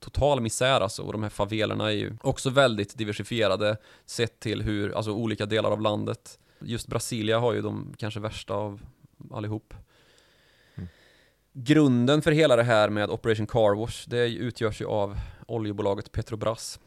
[0.00, 4.96] total misär alltså och de här favelerna är ju också väldigt diversifierade sett till hur,
[4.96, 6.38] alltså olika delar av landet.
[6.58, 8.80] Just Brasilia har ju de kanske värsta av
[9.30, 9.74] allihop.
[10.74, 10.88] Mm.
[11.52, 16.80] Grunden för hela det här med Operation Car Wash, det utgörs ju av oljebolaget Petrobras.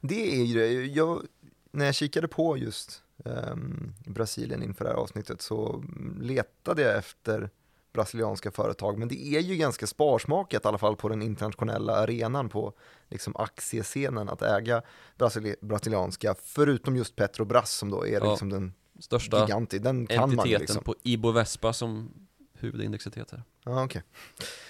[0.00, 0.86] Det är ju.
[0.86, 1.22] Jag,
[1.70, 5.84] när jag kikade på just ehm, Brasilien inför det här avsnittet så
[6.20, 7.50] letade jag efter
[7.92, 12.48] brasilianska företag, men det är ju ganska sparsmakat i alla fall på den internationella arenan
[12.48, 12.72] på
[13.08, 14.82] liksom aktiescenen att äga
[15.18, 18.30] brasili- brasilianska, förutom just Petrobras som då är Ja.
[18.30, 20.82] liksom den Största gigantiska, den kan man ju entiteten liksom.
[20.82, 22.12] på Ibo Vespa som
[22.52, 23.42] huvudindexet heter.
[23.64, 24.02] Ja, okej.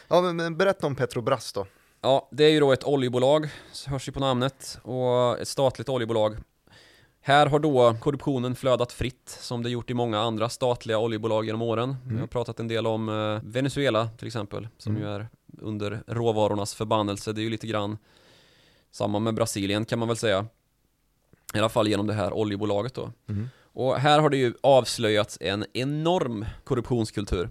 [0.09, 1.67] Ja, men, men berätta om Petrobras då.
[2.07, 3.49] Ja, det är ju då ett oljebolag,
[3.87, 6.37] hörs ju på namnet, och ett statligt oljebolag.
[7.21, 11.63] Här har då korruptionen flödat fritt, som det gjort i många andra statliga oljebolag genom
[11.63, 11.97] åren.
[12.05, 12.29] Vi har Mm.
[12.29, 15.03] pratat en del om eh, Venezuela till exempel, som Mm.
[15.09, 15.29] ju är
[15.59, 17.33] under råvarornas förbannelse.
[17.33, 17.99] Det är ju lite grann
[18.91, 20.47] samma med Brasilien kan man väl säga.
[21.55, 23.13] I alla fall genom det här oljebolaget då.
[23.27, 23.49] Mhm.
[23.73, 27.51] Och här har det ju avslöjats en enorm korruptionskultur.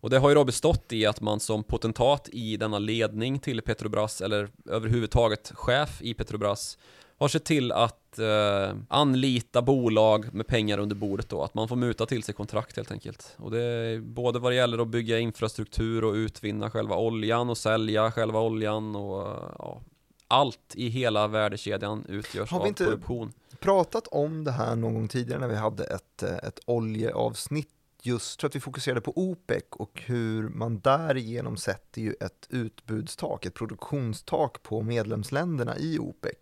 [0.00, 3.62] Och det har ju då bestått i att man som potentat i denna ledning till
[3.62, 6.78] Petrobras, eller överhuvudtaget chef i Petrobras,
[7.18, 11.76] har sett till att eh, anlita bolag med pengar under bordet då, att man får
[11.76, 13.34] muta till sig kontrakt helt enkelt.
[13.38, 17.58] Och det är både vad det gäller att bygga infrastruktur och utvinna själva oljan och
[17.58, 19.22] sälja själva oljan och
[19.58, 19.80] ja,
[20.28, 23.32] allt i hela värdekedjan utgörs Har vi av inte- korruption.
[23.60, 27.68] pratat om det här någon gång tidigare när vi hade ett, ett oljeavsnitt
[28.06, 33.46] just, tror att vi fokuserade på OPEC och hur man därigenom sätter ju ett utbudstak,
[33.46, 36.36] ett produktionstak på medlemsländerna i OPEC.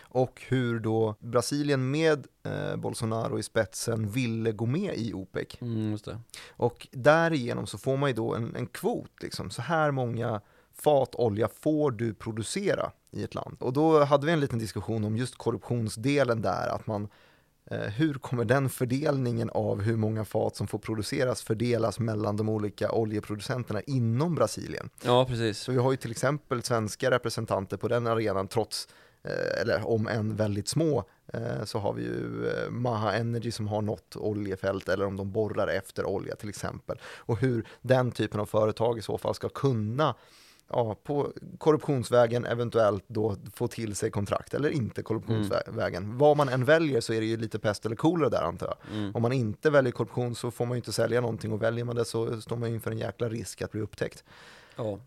[0.00, 5.60] Och hur då Brasilien med eh, Bolsonaro i spetsen ville gå med i OPEC.
[5.60, 5.98] Mm.
[6.48, 9.50] Och därigenom så får man ju då en, en kvot, liksom.
[9.50, 10.40] så här många
[10.74, 13.56] fat olja får du producera i ett land.
[13.60, 17.08] Och då hade vi en liten diskussion om just korruptionsdelen där, att man
[17.70, 22.92] hur kommer den fördelningen av hur många fat som får produceras fördelas mellan de olika
[22.92, 24.90] oljeproducenterna inom Brasilien?
[25.04, 25.58] Ja, precis.
[25.58, 28.88] Så vi har ju till exempel svenska representanter på den arenan trots
[29.22, 33.68] eh, eller om än väldigt små, eh, så har vi ju eh, Maha Energy som
[33.68, 36.98] har något oljefält eller om de borrar efter olja till exempel.
[37.04, 40.14] Och hur den typen av företag i så fall ska kunna
[40.68, 46.04] ja, på korruptionsvägen eventuellt då få till sig kontrakt eller inte korruptionsvägen.
[46.04, 46.18] Mm.
[46.18, 48.96] Vad man än väljer så är det ju lite pest eller kolera där antar jag.
[48.98, 49.14] Mm.
[49.14, 51.96] Om man inte väljer korruption så får man ju inte sälja någonting och väljer man
[51.96, 54.24] det så står man inför en jäkla risk att bli upptäckt.
[54.76, 54.98] Ja.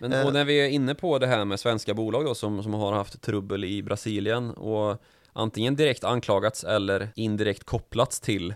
[0.00, 0.26] Men, Eh.
[0.26, 2.92] och när vi är inne på det här med svenska bolag då som, som har
[2.92, 5.02] haft trubbel i Brasilien och
[5.32, 8.54] antingen direkt anklagats eller indirekt kopplats till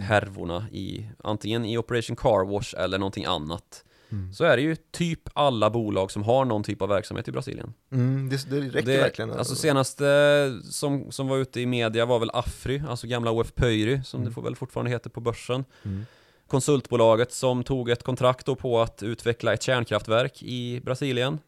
[0.00, 3.84] härvorna i antingen i Operation Car Wash eller någonting annat.
[4.12, 4.32] Mm.
[4.32, 7.74] Så är det ju typ alla bolag som har någon typ av verksamhet i Brasilien.
[7.92, 9.30] Mm, det, det räcker det, verkligen.
[9.30, 14.00] Alltså senaste som, som var ute i media var väl Afry, alltså gamla OF Pöyry
[14.04, 14.28] som Mm.
[14.28, 15.64] det får väl fortfarande heter på börsen.
[15.82, 16.06] Mm.
[16.46, 21.38] Konsultbolaget som tog ett kontrakt då på att utveckla ett kärnkraftverk i Brasilien.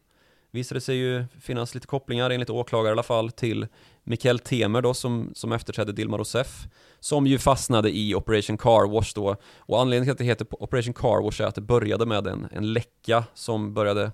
[0.51, 3.67] Visade sig ju finnas lite kopplingar enligt åklagare i alla fall till
[4.07, 6.67] Mikael Temer då som, som efterträdde Dilma Rousseff.
[6.99, 9.35] Som ju fastnade i Operation Car Wash då.
[9.57, 12.47] Och anledningen till att det heter Operation Car Wash är att det började med en,
[12.51, 14.11] en läcka som började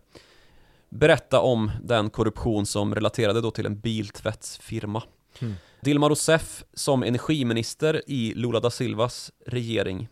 [0.90, 5.04] berätta om den korruption som relaterade då till en biltvättsfirma.
[5.40, 5.54] Mm.
[5.82, 10.08] Dilma Rousseff som energiminister i Lula da Silvas regering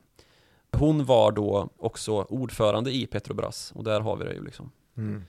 [0.78, 4.72] hon var då också ordförande i Petrobras och där har vi det ju liksom.
[4.98, 5.24] Mm.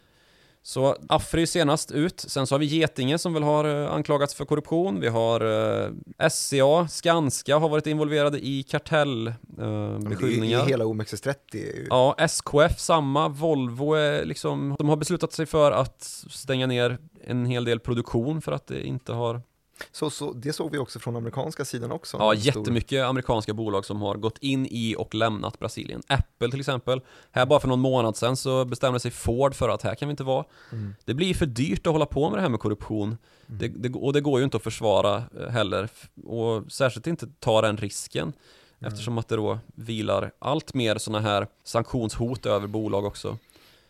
[0.65, 4.45] Så Afry senast ut, sen så har vi Getinge som väl har eh, anklagats för
[4.45, 10.03] korruption, vi har eh, SCA, Skanska har varit involverade i kartellbeskyllningar.
[10.03, 10.67] Eh, beskyllningar.
[10.67, 11.87] hela OMXS30 är ju...
[11.91, 17.47] Ja, SKF samma, Volvo är liksom, de har beslutat sig för att stänga ner en
[17.47, 19.43] hel del produktion för att det inte har
[19.93, 22.17] Så, så, det såg vi också från amerikanska sidan också.
[22.17, 26.03] Ja, jättemycket amerikanska bolag som har gått in i och lämnat Brasilien.
[26.07, 27.01] Apple till exempel.
[27.31, 30.11] Här bara för någon månad sedan så bestämde sig Ford för att här kan vi
[30.11, 30.45] inte vara.
[30.73, 30.95] Mm.
[31.05, 33.17] Det blir för dyrt att hålla på med det här med korruption.
[33.47, 35.89] Det, det, och det går ju inte att försvara eh, heller.
[36.25, 38.33] Och särskilt inte ta den risken.
[38.87, 43.39] Eftersom att det då vilar allt mer sådana här sanktionshot över bolag också.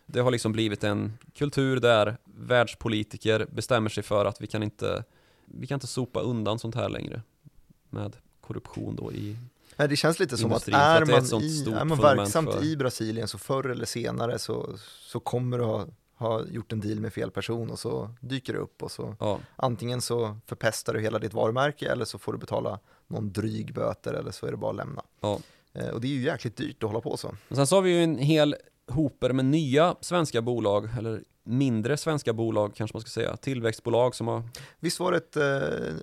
[0.05, 5.03] Det har liksom blivit en kultur där världspolitiker bestämmer sig för att vi kan inte,
[5.45, 7.21] vi kan inte sopa undan sånt här längre.
[7.89, 9.37] Med korruption då i
[9.77, 11.97] Nej, det känns lite som att industrin, är att är man, sånt i, är man
[12.01, 15.85] verksamt för- i Brasilien så förr eller senare så, så kommer du ha,
[16.15, 19.39] ha gjort en deal med fel person och så dyker det upp och så Ja,
[19.55, 24.13] antingen så förpestar du hela ditt varumärke eller så får du betala någon dryg böter
[24.13, 25.03] eller så är det bara att lämna.
[25.21, 25.39] ja.
[25.73, 27.35] Eh, och det är ju jäkligt dyrt att hålla på så.
[27.49, 28.55] Och sen så har vi ju en hel
[28.91, 34.27] hoper med nya svenska bolag, eller mindre svenska bolag kanske man ska säga, tillväxtbolag som
[34.27, 34.43] har,
[34.79, 35.93] Visst var det ett, eh,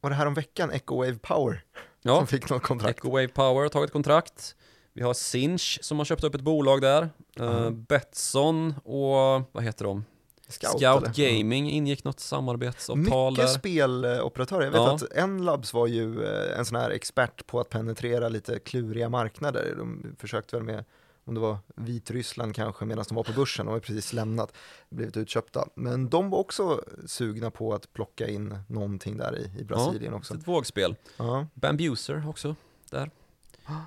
[0.00, 1.64] var det här om veckan Ecowave Power
[2.02, 2.98] ja, som fick något kontrakt?
[2.98, 4.56] Ecowave Power har tagit kontrakt.
[4.92, 7.08] Vi har Sinch som har köpt upp ett bolag där.
[7.40, 7.70] Aha.
[7.70, 10.04] Betsson och vad heter de?
[10.48, 11.16] Scout, Scout?
[11.16, 13.52] Gaming ingick något samarbetsavtal Mycket där.
[13.58, 14.64] speloperatörer.
[14.64, 14.94] Jag vet Ja.
[14.94, 19.74] att Enlabs var ju eh, en sån här expert på att penetrera lite kluriga marknader.
[19.78, 20.84] De försökte väl med,
[21.26, 24.52] om det var Vitryssland kanske, medan de var på börsen, de har precis lämnat,
[24.88, 25.68] blivit utköpta.
[25.74, 30.16] Men de var också sugna på att plocka in någonting där i, i Brasilien Så
[30.18, 30.34] också.
[30.34, 30.96] ett vågspel.
[31.16, 31.46] Ja.
[31.54, 32.54] Bambuser också,
[32.90, 33.10] där.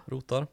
[0.05, 0.47] Rotar.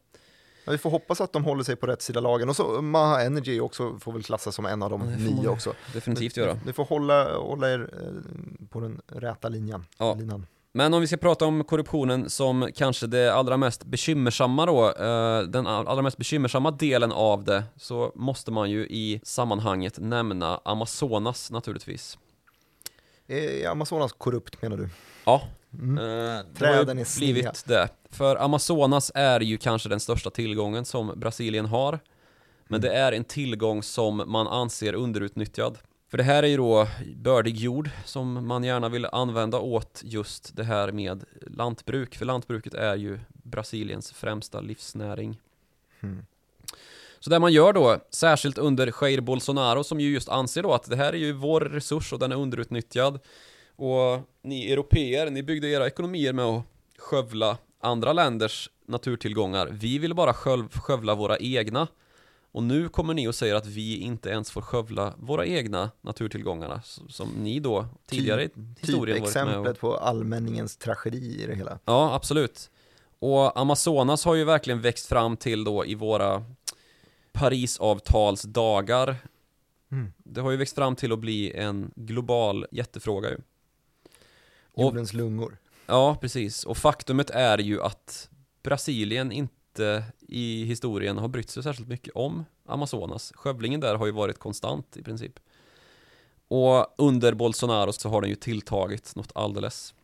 [0.65, 2.49] Ja, vi får hoppas att de håller sig på rätt sida lagen.
[2.49, 5.73] Och så Maha Energy också får väl klassas som en av de Ja, nio också.
[5.93, 6.59] Definitivt Ni- göra.
[6.67, 9.85] Ni får hålla, hålla er eh, på den räta linjen.
[9.99, 10.15] Ja.
[10.15, 10.47] linan.
[10.77, 15.41] Men om vi ska prata om korruptionen som kanske det allra mest bekymmersamma då, eh,
[15.43, 21.51] den allra mest bekymmersamma delen av det, så måste man ju i sammanhanget nämna Amazonas
[21.51, 22.19] naturligtvis.
[23.27, 24.89] Är Amazonas korrupt menar du?
[25.25, 25.99] Ja, Mm.
[25.99, 27.33] eh, Träden är sneda.
[27.33, 27.89] blivit det.
[28.11, 31.99] För Amazonas är ju kanske den största tillgången som Brasilien har.
[32.69, 35.79] Men det är en tillgång som man anser underutnyttjad.
[36.09, 40.57] För det här är ju då bördig jord som man gärna vill använda åt just
[40.57, 42.17] det här med lantbruk.
[42.17, 45.41] För lantbruket är ju Brasiliens främsta livsnäring.
[46.01, 46.27] Mm.
[47.19, 50.91] Så det man gör då, särskilt under Jair Bolsonaro som ju just anser då att
[50.91, 53.21] det här är ju vår resurs och den är underutnyttjad.
[53.77, 56.65] Och ni europeer, ni byggde era ekonomier med att
[56.99, 59.69] skövla andra länders naturtillgångar.
[59.73, 61.89] Vi vill bara sköv, skövla våra egna.
[62.57, 66.83] Och nu kommer ni och säger att vi inte ens får skövla våra egna naturtillgångarna
[67.09, 68.51] som ni då tidigare i
[68.81, 69.79] historien varit med och...
[69.79, 71.79] På allmänningens tragedi i det hela.
[71.85, 72.71] Ja, absolut.
[73.19, 76.45] Och Amazonas har ju verkligen växt fram till då i våra
[77.33, 79.17] Parisavtalsdagar.
[79.93, 80.13] Mm.
[80.17, 83.39] Det har ju växt fram till att bli en global jättefråga ju.
[84.77, 85.59] Jordens lungor.
[85.87, 86.65] Ja, precis.
[86.65, 88.31] Och faktumet är ju att
[88.63, 89.56] Brasilien inte
[90.29, 93.33] i historien har brytt sig särskilt mycket om Amazonas.
[93.37, 95.39] Skövlingen där har ju varit konstant i princip.
[96.49, 99.95] Och under Bolsonaro så har den ju tilltagit något alldeles.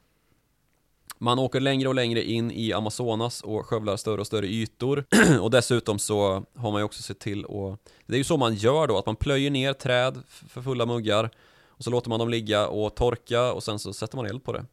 [1.18, 5.04] Man åker längre och längre in i Amazonas och skövlar större och större ytor.
[5.40, 7.90] och dessutom så har man ju också sett till att...
[8.06, 11.30] Det är ju så man gör då, att man plöjer ner träd för fulla muggar.
[11.66, 14.52] Och så låter man dem ligga och torka och sen så sätter man eld på
[14.52, 14.64] det.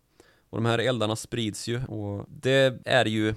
[0.50, 3.36] Och de här eldarna sprids ju och det är ju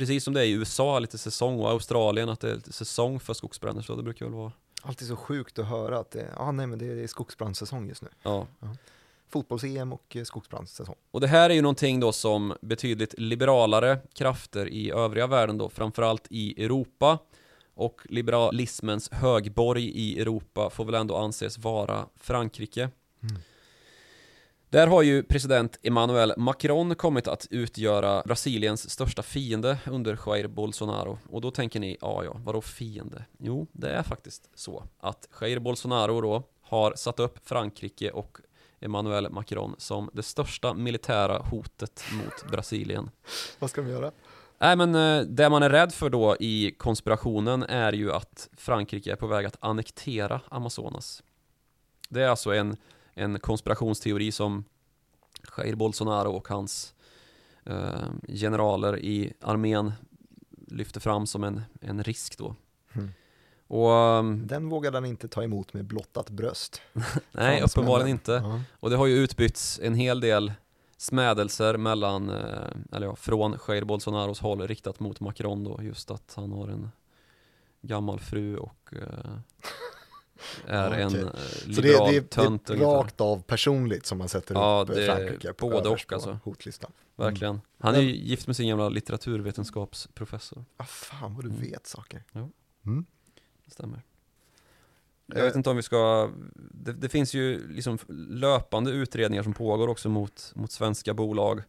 [0.00, 3.20] Precis som det är i USA, lite säsong och Australien att det är lite säsong
[3.20, 6.52] för skogsbränder så det brukar väl vara Alltid så sjukt att höra att det, ah,
[6.52, 8.08] nej, men det är skogsbrandssäsong just nu.
[8.22, 8.46] Ja,
[9.28, 10.94] Fotbolls-EM och eh, skogsbrandssäsong.
[11.10, 15.68] och det här är ju någonting då som betydligt liberalare krafter i övriga världen då,
[15.68, 17.18] framförallt i Europa
[17.74, 22.90] och liberalismens högborg i Europa får väl ändå anses vara Frankrike.
[23.22, 23.42] Mm.
[24.70, 31.18] Där har ju president Emmanuel Macron kommit att utgöra Brasiliens största fiende under Jair Bolsonaro.
[31.30, 33.24] Och då tänker ni, ja ja, vadå fiende?
[33.38, 38.38] Jo, det är faktiskt så att Jair Bolsonaro då har satt upp Frankrike och
[38.80, 43.10] Emmanuel Macron som det största militära hotet mot Brasilien.
[43.58, 44.12] Vad ska de göra?
[44.58, 49.12] Nej men eh, det man är rädd för då i konspirationen är ju att Frankrike
[49.12, 51.22] är på väg att annektera Amazonas.
[52.08, 52.76] Det är alltså en,
[53.14, 54.64] en konspirationsteori som
[55.56, 56.94] Jair Bolsonaro och hans
[57.64, 59.92] eh, generaler i armén
[60.50, 62.54] lyfter fram som en, en risk då.
[62.92, 63.10] Mm.
[63.66, 66.82] Och ehm, Den vågade han inte ta emot med blottat bröst.
[67.32, 68.32] nej, uppenbarligen inte.
[68.32, 68.60] Ja.
[68.80, 70.52] Och det har ju utbytts en hel del
[70.96, 76.32] smädelser mellan, eh, eller ja, från Jair Bolsonaros håll riktat mot Macron då, just att
[76.36, 76.90] han har en
[77.82, 79.38] gammal fru och eh,
[80.66, 81.20] är Ja, en okej.
[81.20, 82.36] eh, Så det, liberal det,
[82.74, 86.12] är rakt av personligt som man sätter Ja, upp eh, är Frankrike på, både och
[86.12, 86.38] alltså.
[86.44, 86.92] hotlistan.
[87.16, 87.60] Verkligen.
[87.78, 90.64] Han är ju gift med sin gamla litteraturvetenskapsprofessor.
[90.76, 91.60] Ah, fan vad du Mm.
[91.62, 92.24] vet saker.
[92.32, 92.48] Ja.
[92.86, 93.04] Mm.
[93.64, 93.96] Det stämmer.
[93.96, 95.38] Eh.
[95.38, 99.88] Jag vet inte om vi ska, det, det finns ju liksom löpande utredningar som pågår
[99.88, 101.62] också mot, mot svenska bolag.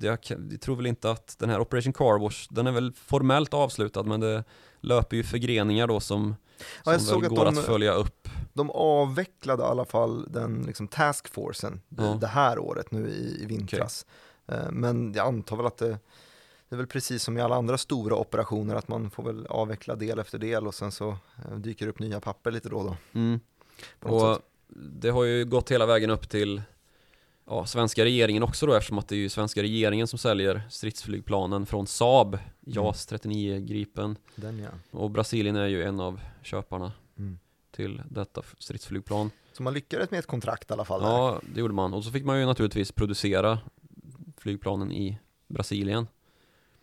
[0.00, 0.18] Jag,
[0.50, 4.02] jag tror väl inte att den här Operation Car Wash, den är väl formellt avslutad
[4.02, 4.44] men det
[4.80, 6.36] löper ju förgreningar då som,
[6.84, 8.28] Ja, jag som såg väl att går de- att följa upp.
[8.52, 12.18] De avvecklade i alla fall den liksom, taskforcen Ja.
[12.20, 14.06] det här året nu i, i vintras.
[14.48, 15.88] Eh, Men jag antar väl att det,
[16.68, 19.96] det är väl precis som i alla andra stora operationer att man får väl avveckla
[19.96, 21.08] del efter del och sen så
[21.48, 22.96] eh, dyker det upp nya papper lite då och då.
[23.12, 23.40] Mm.
[24.00, 24.44] Och sätt.
[24.68, 26.62] det har ju gått hela vägen upp till
[27.46, 31.66] ja, svenska regeringen också då eftersom att det är ju svenska regeringen som säljer stridsflygplanen
[31.66, 34.16] från Saab, JAS 39 Gripen.
[34.34, 34.68] Den ja.
[34.98, 37.38] Och Brasilien är ju en av köparna Mm.
[37.70, 39.30] till detta stridsflygplan.
[39.52, 41.00] Så man lyckades med ett kontrakt i alla fall.
[41.02, 41.08] där.
[41.08, 41.94] Ja, det gjorde man.
[41.94, 43.58] Och så fick man ju naturligtvis producera
[44.36, 45.18] flygplanen i
[45.48, 46.06] Brasilien.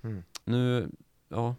[0.03, 0.23] Mm.
[0.43, 0.89] Nu,
[1.29, 1.55] ja,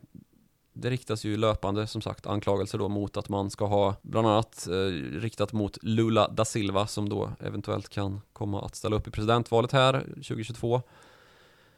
[0.73, 4.67] det riktas ju löpande som sagt anklagelser då mot att man ska ha bland annat
[4.67, 4.75] eh,
[5.21, 9.73] riktat mot Lula da Silva som då eventuellt kan komma att ställa upp i presidentvalet
[9.73, 10.83] här 2022.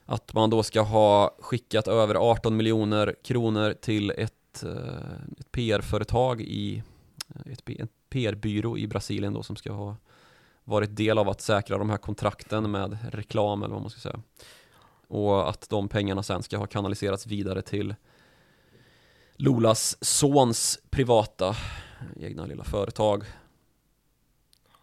[0.05, 6.41] Att man då ska ha skickat över 18 miljoner kronor till ett, eh, ett PR-företag
[6.41, 6.83] i
[7.47, 9.97] ett, P- en PR-byrå i Brasilien då som ska ha
[10.65, 14.21] varit del av att säkra de här kontrakten med reklam eller vad man ska säga.
[15.09, 17.95] Och att de pengarna sen ska ha kanaliserats vidare till
[19.37, 21.57] Lolas sons privata
[22.21, 23.25] egna lilla företag.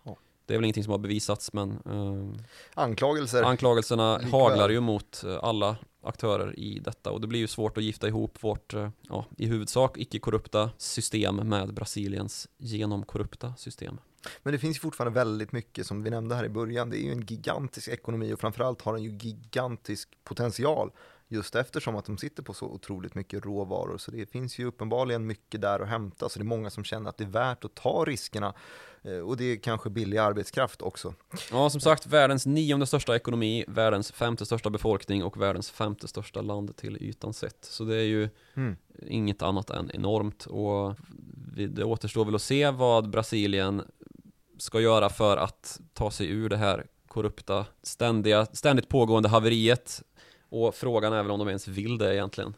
[0.03, 0.17] Ja.
[0.45, 2.41] Det är väl ingenting som har bevisats men eh,
[2.73, 3.43] Anklagelser.
[3.43, 4.31] anklagelserna Likväl.
[4.41, 8.07] haglar ju mot eh, alla aktörer i detta och det blir ju svårt att gifta
[8.07, 13.99] ihop vårt, eh, ja, i huvudsak icke-korrupta system med Brasiliens genomkorrupta system.
[14.43, 16.89] Men det finns fortfarande väldigt mycket som vi nämnde här i början.
[16.89, 20.91] Det är ju en gigantisk ekonomi och framförallt har den ju gigantisk potential
[21.27, 23.97] just eftersom att de sitter på så otroligt mycket råvaror.
[23.97, 26.29] Så det finns ju uppenbarligen mycket där att hämta.
[26.29, 28.53] Så det är många som känner att det är värt att ta riskerna
[29.05, 31.13] Eh, och det är kanske billig arbetskraft också.
[31.51, 36.41] Ja, som sagt, världens nionde största ekonomi, världens femte största befolkning och världens femte största
[36.41, 37.65] land till ytan sett.
[37.65, 38.75] Så det är ju Mm.
[39.07, 40.95] inget annat än enormt och
[41.69, 43.81] det återstår väl att se vad Brasilien
[44.57, 50.03] ska göra för att ta sig ur det här korrupta, ständiga, ständigt pågående haveriet
[50.55, 52.53] Och frågan är väl om de ens vill det egentligen.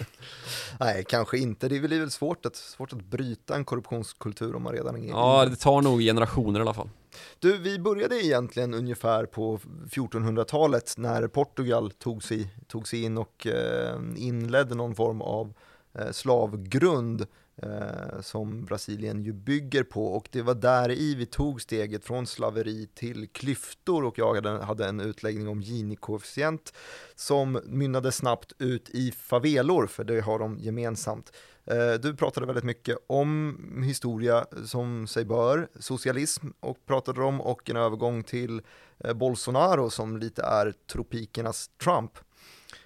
[0.80, 1.68] Nej, kanske inte.
[1.68, 5.46] Det är väl svårt att, svårt att bryta en korruptionskultur om man redan är Ja,
[5.50, 6.90] det tar nog generationer i alla fall.
[7.38, 9.58] Du, vi började egentligen ungefär på
[9.90, 15.54] 1400-talet när Portugal tog sig, tog sig in och eh, inledde någon form av
[15.98, 17.26] eh, slavgrund
[17.62, 22.26] Eh, som Brasilien ju bygger på och det var där i vi tog steget från
[22.26, 26.74] slaveri till klyftor och jag hade, hade en utläggning om Gini-koefficient
[27.14, 31.32] som mynnade snabbt ut i favelor, för det har de gemensamt.
[31.64, 37.70] Eh, du pratade väldigt mycket om historia som sig bör, socialism och pratade om och
[37.70, 38.62] en övergång till
[38.98, 42.12] eh, Bolsonaro som lite är tropikernas Trump.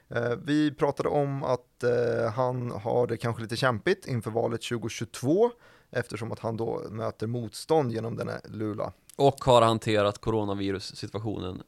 [0.08, 5.50] Eh, vi pratade om att eh, han har det kanske lite kämpigt inför valet 2022
[5.90, 8.92] eftersom att han då möter motstånd genom denna Lula.
[9.16, 11.62] Och har hanterat coronavirus-situationen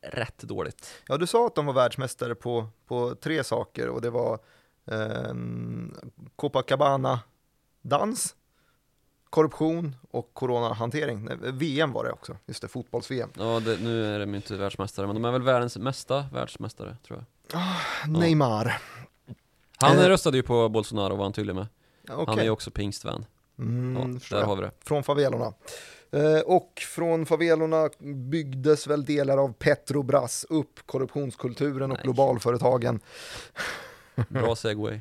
[0.00, 0.86] rätt dåligt.
[1.08, 4.38] Ja, du sa att de var världsmästare på, på tre saker och det var
[4.84, 5.34] eh,
[6.36, 8.34] Copacabana-dans,
[9.30, 11.24] korruption och coronahantering.
[11.24, 13.30] Nej, VM var det också, just det, fotbolls-VM.
[13.38, 17.18] Ja, det, nu är de inte världsmästare, men de är väl världens mesta världsmästare, tror
[17.18, 17.24] jag.
[18.08, 18.78] Neymar.
[19.76, 20.04] Han Eh.
[20.08, 21.66] röstade ju på Bolsonaro var han tydlig med.
[22.10, 22.24] Okej.
[22.26, 23.24] Han är ju också pingstvän.
[23.58, 24.70] Mm, Ja, där har vi det.
[24.84, 25.52] Från favelorna.
[26.12, 27.90] Eh, och från favelorna
[28.30, 32.04] byggdes väl delar av Petrobras upp, korruptionskulturen och Nej.
[32.04, 33.00] globalföretagen.
[34.28, 35.00] Bra segway.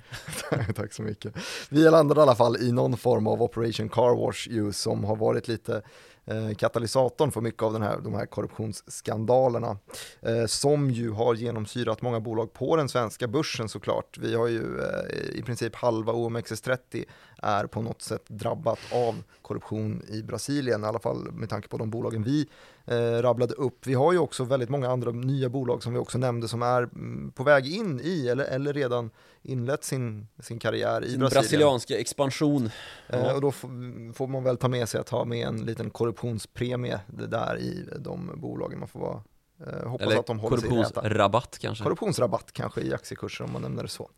[0.75, 1.33] Tack så mycket.
[1.69, 5.15] Vi landade i alla fall i någon form av Operation Car Wash ju, som har
[5.15, 5.81] varit lite
[6.25, 9.77] Eh, katalysatorn för mycket av den här, de här korruptionsskandalerna
[10.21, 14.17] eh, som ju har genomsyrat många bolag på den svenska börsen såklart.
[14.17, 17.05] Vi har ju eh, i princip halva OMXS30
[17.37, 21.77] är på något sätt drabbat av korruption i Brasilien, i alla fall med tanke på
[21.77, 22.47] de bolagen vi
[22.85, 23.87] eh, rabblade upp.
[23.87, 26.83] Vi har ju också väldigt många andra nya bolag som vi också nämnde som är
[26.83, 29.09] mm, på väg in i eller, eller redan
[29.43, 31.41] inlett sin, sin karriär i Sin Brasilien.
[31.43, 32.69] brasilianska expansion.
[33.09, 36.99] Eh, och då får man väl ta med sig att ha med en liten korruptionspremie
[37.07, 38.79] där i de bolagen.
[38.79, 39.23] Man får vara,
[39.67, 41.83] eh, hoppas Eller att de håller korruptionsrabatt kanske.
[41.83, 44.09] Korruptionsrabatt kanske i aktiekurser om man nämner det så.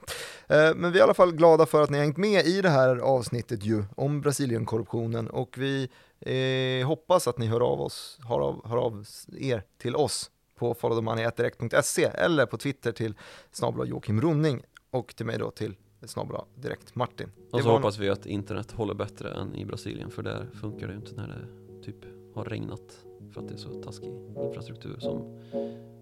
[0.47, 2.61] Eh, Men vi är i alla fall glada för att ni har hängt med i
[2.61, 8.19] det här avsnittet ju om Brasilienkorruptionen och vi eh, hoppas att ni hör av, oss,
[8.30, 9.05] hör, av, hör av
[9.38, 13.13] er till oss på followthemoney.direkt.se eller på Twitter till
[13.51, 14.63] snabel Joakim Ronning
[14.95, 17.31] och till mig då till snabel direkt Martin.
[17.51, 20.93] Och så hoppas vi att internet håller bättre än i Brasilien för där funkar det
[20.93, 21.95] ju inte när det typ
[22.35, 24.09] har regnat för att det är så taskig
[24.45, 25.39] infrastruktur som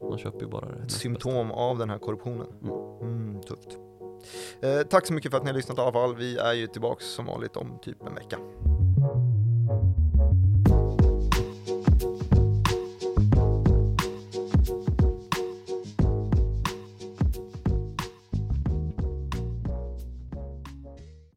[0.10, 2.48] man köper ju bara det ett symptom av den här korruptionen.
[2.62, 2.94] Mm.
[3.02, 3.78] Mm, tufft.
[4.62, 6.16] Eh, tack så mycket för att ni har lyssnat i alla fall.
[6.16, 8.38] Vi är ju tillbaks som vanligt om typ en vecka.
[8.38, 8.93] bästa.